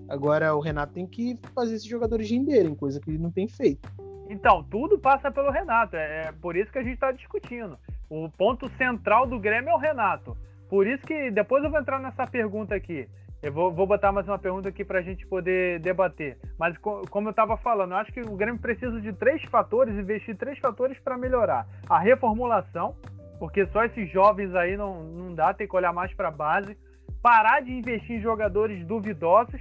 [0.08, 3.88] Agora o Renato tem que fazer esses jogadores renderem, coisa que ele não tem feito.
[4.28, 5.94] Então, tudo passa pelo Renato.
[5.96, 7.78] É, é por isso que a gente está discutindo.
[8.14, 10.36] O ponto central do Grêmio é o Renato.
[10.68, 13.08] Por isso que depois eu vou entrar nessa pergunta aqui.
[13.42, 16.36] Eu vou, vou botar mais uma pergunta aqui para a gente poder debater.
[16.58, 20.36] Mas como eu estava falando, eu acho que o Grêmio precisa de três fatores, investir
[20.36, 21.66] três fatores para melhorar.
[21.88, 22.94] A reformulação,
[23.38, 26.76] porque só esses jovens aí não, não dá, tem que olhar mais para a base.
[27.22, 29.58] Parar de investir em jogadores duvidosos,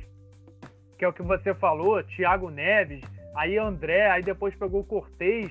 [0.99, 3.01] que é o que você falou, Thiago Neves,
[3.33, 5.49] aí André, aí depois pegou o Cortez,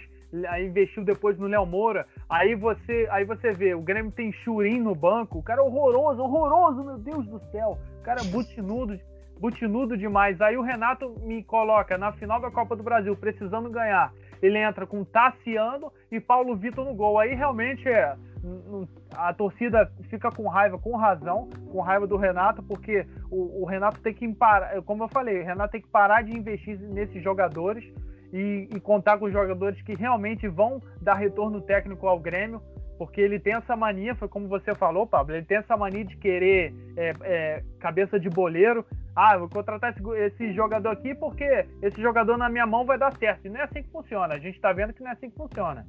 [0.64, 2.06] investiu depois no Léo Moura.
[2.28, 6.22] Aí você, aí você vê, o Grêmio tem Churim no banco, o cara é horroroso,
[6.22, 7.78] horroroso, meu Deus do céu.
[8.00, 8.98] O cara é butinudo,
[9.38, 10.40] butinudo demais.
[10.40, 14.12] Aí o Renato me coloca na final da Copa do Brasil, precisando ganhar.
[14.42, 17.18] Ele entra com Tassiano e Paulo Vitor no gol.
[17.18, 18.16] Aí realmente é
[19.14, 24.00] a torcida fica com raiva, com razão, com raiva do Renato, porque o, o Renato
[24.00, 27.84] tem que parar, como eu falei, o Renato tem que parar de investir nesses jogadores
[28.32, 32.62] e, e, contar com jogadores que realmente vão dar retorno técnico ao Grêmio,
[32.98, 36.16] porque ele tem essa mania, foi como você falou, Pablo, ele tem essa mania de
[36.16, 38.84] querer é, é, cabeça de boleiro.
[39.16, 43.16] Ah, vou contratar esse, esse, jogador aqui porque esse jogador na minha mão vai dar
[43.16, 43.46] certo.
[43.46, 44.34] E não é assim que funciona.
[44.34, 45.86] A gente está vendo que não é assim que funciona.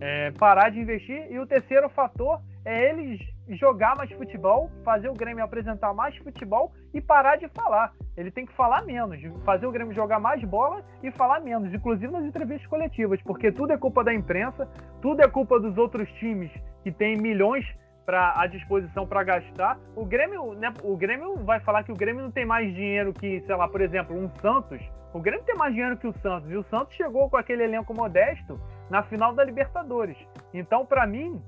[0.00, 1.30] É, parar de investir.
[1.30, 6.72] E o terceiro fator é eles jogar mais futebol, fazer o Grêmio apresentar mais futebol
[6.94, 7.92] e parar de falar.
[8.16, 12.10] Ele tem que falar menos, fazer o Grêmio jogar mais bola e falar menos, inclusive
[12.10, 14.68] nas entrevistas coletivas, porque tudo é culpa da imprensa,
[15.02, 16.50] tudo é culpa dos outros times
[16.82, 17.66] que têm milhões
[18.06, 19.78] para à disposição para gastar.
[19.96, 23.40] O Grêmio, né, o Grêmio vai falar que o Grêmio não tem mais dinheiro que,
[23.40, 24.80] sei lá, por exemplo, um Santos.
[25.12, 27.94] O Grêmio tem mais dinheiro que o Santos e o Santos chegou com aquele elenco
[27.94, 28.60] modesto
[28.90, 30.16] na final da Libertadores.
[30.52, 31.40] Então, para mim,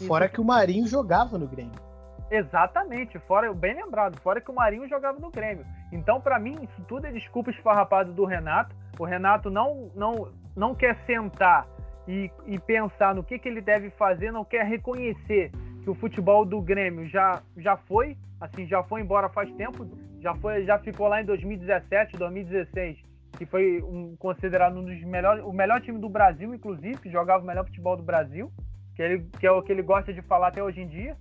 [0.00, 1.92] não, fora que o Marinho jogava no Grêmio.
[2.30, 5.66] Exatamente, fora, bem lembrado, fora que o Marinho jogava no Grêmio.
[5.92, 8.74] Então, para mim, isso tudo é desculpa esfarrapada do Renato.
[8.98, 11.66] O Renato não, não, não quer sentar
[12.08, 16.46] e, e pensar no que, que ele deve fazer, não quer reconhecer que o futebol
[16.46, 19.86] do Grêmio já, já foi, assim, já foi embora faz tempo,
[20.20, 22.98] já foi, já ficou lá em 2017, 2016,
[23.36, 27.42] que foi um, considerado um dos melhores, o melhor time do Brasil, inclusive, que jogava
[27.42, 28.50] o melhor futebol do Brasil
[28.94, 31.16] que, ele, que é o que ele gosta de falar até hoje em dia.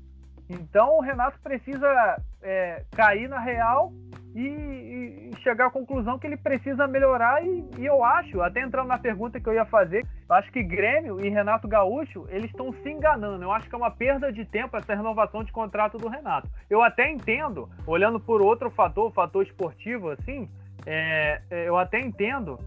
[0.50, 3.94] Então o Renato precisa é, cair na real
[4.36, 7.46] e, e, chegar à conclusão que ele precisa melhorar.
[7.46, 10.62] E, e, eu acho, até entrando na pergunta que eu ia fazer, eu acho que
[10.62, 13.44] Grêmio e Renato Gaúcho eles estão se enganando.
[13.44, 16.50] Eu acho que é uma perda de tempo essa renovação de contrato do Renato.
[16.70, 20.50] Eu até entendo, olhando por outro fator, o fator esportivo, assim,
[20.86, 22.60] é, é eu até entendo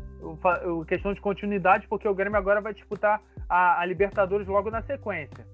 [0.87, 5.45] questão de continuidade, porque o Grêmio agora vai disputar a, a Libertadores logo na sequência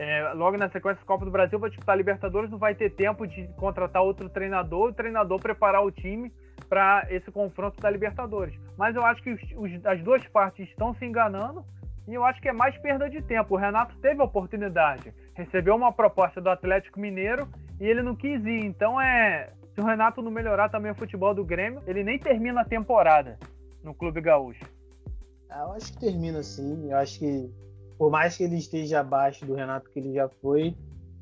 [0.00, 3.26] é, logo na sequência Copa do Brasil vai disputar a Libertadores, não vai ter tempo
[3.26, 6.32] de contratar outro treinador, o treinador preparar o time
[6.70, 8.58] para esse confronto da Libertadores.
[8.78, 11.62] Mas eu acho que os, os, as duas partes estão se enganando
[12.08, 13.54] e eu acho que é mais perda de tempo.
[13.54, 17.46] O Renato teve a oportunidade, recebeu uma proposta do Atlético Mineiro
[17.78, 18.64] e ele não quis ir.
[18.64, 19.50] Então é.
[19.74, 23.38] Se o Renato não melhorar também o futebol do Grêmio, ele nem termina a temporada
[23.82, 24.64] no Clube Gaúcho.
[25.48, 26.90] Ah, eu acho que termina sim.
[26.90, 27.50] Eu acho que
[27.98, 30.74] por mais que ele esteja abaixo do Renato que ele já foi,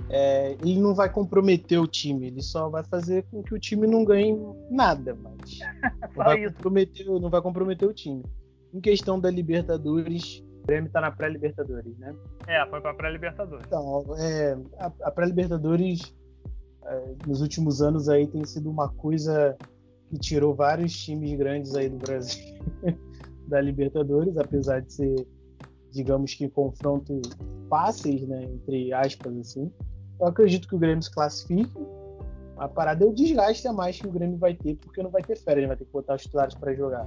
[0.09, 3.87] é, ele não vai comprometer o time, ele só vai fazer com que o time
[3.87, 4.39] não ganhe
[4.71, 5.59] nada, mas
[6.17, 8.23] não vai, comprometer, não vai comprometer o time.
[8.73, 12.15] Em questão da Libertadores, o Grêmio está na pré-Libertadores, né?
[12.47, 13.67] É, foi para pré-Libertadores.
[13.67, 16.15] Então, é, a, a pré-Libertadores
[16.85, 19.57] é, nos últimos anos aí tem sido uma coisa
[20.09, 22.59] que tirou vários times grandes aí do Brasil
[23.47, 25.27] da Libertadores, apesar de ser
[25.91, 27.23] digamos que confrontos
[27.69, 29.73] fáceis, né, entre aspas assim.
[30.21, 31.73] Eu acredito que o Grêmio se classifique.
[32.57, 35.23] A parada é o desgaste a mais que o Grêmio vai ter, porque não vai
[35.23, 37.07] ter férias, vai ter que botar os titulares para jogar.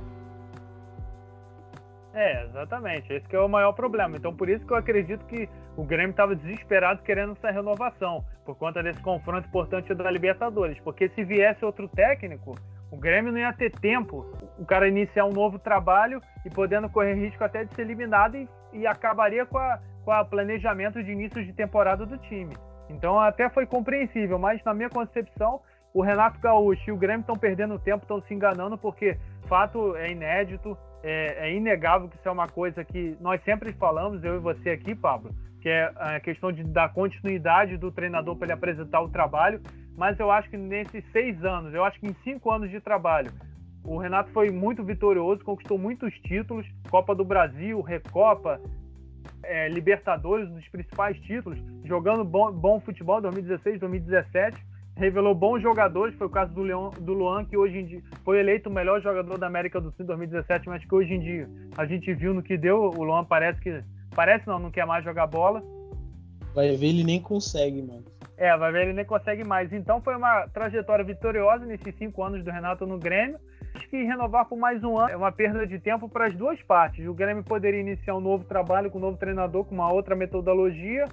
[2.14, 3.12] É, exatamente.
[3.12, 4.18] Esse é o maior problema.
[4.18, 8.56] Então, por isso que eu acredito que o Grêmio estava desesperado querendo essa renovação, por
[8.56, 10.80] conta desse confronto importante da Libertadores.
[10.82, 12.56] Porque se viesse outro técnico,
[12.92, 14.26] o Grêmio não ia ter tempo,
[14.60, 18.48] o cara iniciar um novo trabalho e podendo correr risco até de ser eliminado e,
[18.74, 22.54] e acabaria com a, com a planejamento de início de temporada do time.
[22.90, 25.62] Então até foi compreensível, mas na minha concepção,
[25.94, 29.18] o Renato Gaúcho e o Grêmio estão perdendo tempo, estão se enganando, porque
[29.48, 34.24] fato é inédito, é, é, inegável que isso é uma coisa que nós sempre falamos,
[34.24, 38.48] eu e você aqui, Pablo, que é a questão de dar continuidade do treinador para
[38.48, 39.62] ele apresentar o trabalho
[39.98, 43.32] mas eu acho que nesses seis anos, eu acho que em cinco anos de trabalho,
[43.84, 48.62] o Renato foi muito vitorioso, conquistou muitos títulos, Copa do Brasil, Recopa,
[49.44, 54.58] é, Libertadores, um dos principais títulos, jogando bom, bom futebol 2016, 2017,
[54.96, 58.40] revelou bons jogadores, foi o caso do, Leon, do Luan, que hoje em dia foi
[58.40, 61.50] eleito o melhor jogador da América do Sul em 2017, mas que hoje em dia
[61.78, 63.84] a gente viu no que deu, o Luan parece que,
[64.14, 65.64] parece não, não quer mais jogar bola.
[66.54, 68.04] Vai ver, ele nem consegue, mano.
[68.42, 69.72] É, vai ver, ele nem consegue mais.
[69.72, 73.38] Então foi uma trajetória vitoriosa nesses cinco anos do Renato no Grêmio.
[73.76, 76.60] Acho que renovar por mais um ano é uma perda de tempo para as duas
[76.64, 77.06] partes.
[77.06, 81.06] O Grêmio poderia iniciar um novo trabalho com um novo treinador, com uma outra metodologia.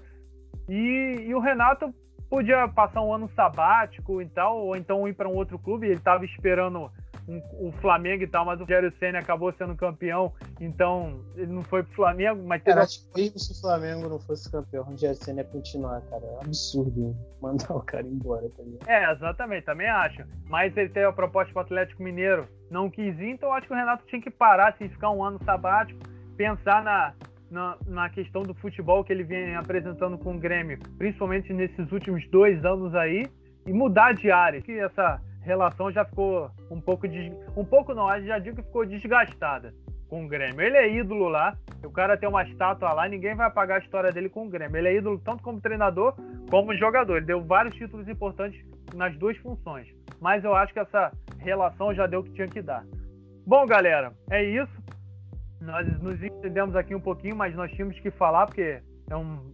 [0.70, 1.93] E, e o Renato
[2.31, 5.87] podia passar um ano sabático e tal, ou então ir para um outro clube.
[5.87, 6.91] Ele estava esperando
[7.29, 11.62] um, o Flamengo e tal, mas o Rogério Senna acabou sendo campeão, então ele não
[11.62, 12.74] foi pro Flamengo, mas teve...
[12.74, 16.01] Cara, acho que mesmo se o Flamengo não fosse campeão, o Rogério Senna ia continuar,
[16.03, 16.24] cara.
[16.24, 18.89] É um absurdo mandar o cara embora, tá ligado?
[18.89, 20.24] É, exatamente, também acho.
[20.47, 23.76] Mas ele teve a proposta pro Atlético Mineiro, não quis ir, então acho que o
[23.76, 26.01] Renato tinha que parar, assim, ficar um ano sabático,
[26.37, 27.14] pensar na,
[27.51, 32.26] na, na, questão do futebol que ele vem apresentando com o Grêmio, principalmente nesses últimos
[32.31, 33.26] dois anos aí,
[33.66, 34.62] e mudar de área.
[34.62, 38.84] Que essa relação já ficou um pouco de, um pouco não, já digo que ficou
[38.84, 39.74] desgastada
[40.09, 40.61] com o Grêmio.
[40.61, 44.12] Ele é ídolo lá, o cara tem uma estátua lá, ninguém vai apagar a história
[44.12, 44.76] dele com o Grêmio.
[44.76, 46.14] Ele é ídolo tanto como treinador
[46.51, 47.16] como jogador.
[47.16, 48.62] Ele deu vários títulos importantes
[48.94, 49.88] nas duas funções.
[50.20, 52.84] Mas eu acho que essa relação já deu o que tinha que dar.
[53.46, 54.72] Bom, galera, é isso.
[55.61, 59.53] Nós nos entendemos aqui um pouquinho, mas nós tínhamos que falar porque é um,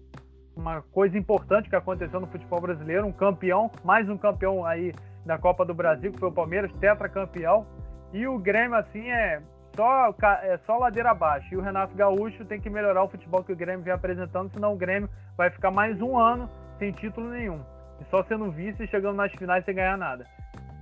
[0.57, 4.93] uma coisa importante que aconteceu no futebol brasileiro, um campeão, mais um campeão aí
[5.25, 7.67] da Copa do Brasil, que foi o Palmeiras, tetracampeão.
[8.13, 9.41] E o Grêmio, assim, é
[9.75, 11.53] só, é só ladeira abaixo.
[11.53, 14.73] E o Renato Gaúcho tem que melhorar o futebol que o Grêmio vem apresentando, senão
[14.73, 16.49] o Grêmio vai ficar mais um ano
[16.79, 17.61] sem título nenhum.
[18.01, 20.27] E só sendo vice e chegando nas finais sem ganhar nada.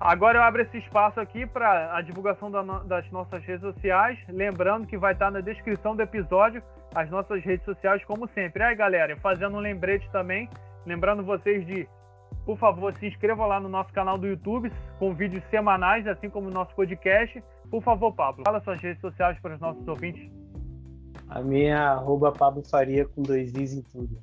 [0.00, 4.18] Agora eu abro esse espaço aqui para a divulgação da no, das nossas redes sociais.
[4.28, 6.62] Lembrando que vai estar na descrição do episódio
[6.94, 8.62] as nossas redes sociais, como sempre.
[8.62, 10.48] Aí, galera, fazendo um lembrete também,
[10.84, 11.88] lembrando vocês de
[12.44, 16.48] por favor, se inscreva lá no nosso canal do YouTube com vídeos semanais, assim como
[16.48, 17.42] o nosso podcast.
[17.70, 20.30] Por favor, Pablo, fala suas redes sociais para os nossos ouvintes.
[21.28, 24.18] A minha é arroba Pablo Faria com dois Is em tudo.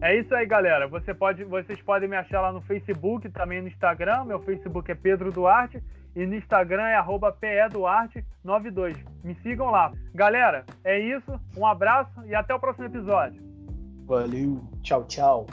[0.00, 0.86] É isso aí, galera.
[0.86, 4.24] Você pode, vocês podem me achar lá no Facebook, também no Instagram.
[4.24, 5.82] Meu Facebook é Pedro Duarte
[6.14, 8.96] e no Instagram é arroba PEDuarte92.
[9.24, 9.92] Me sigam lá.
[10.14, 11.40] Galera, é isso.
[11.56, 13.42] Um abraço e até o próximo episódio.
[14.06, 14.60] Valeu.
[14.82, 15.46] Tchau, tchau.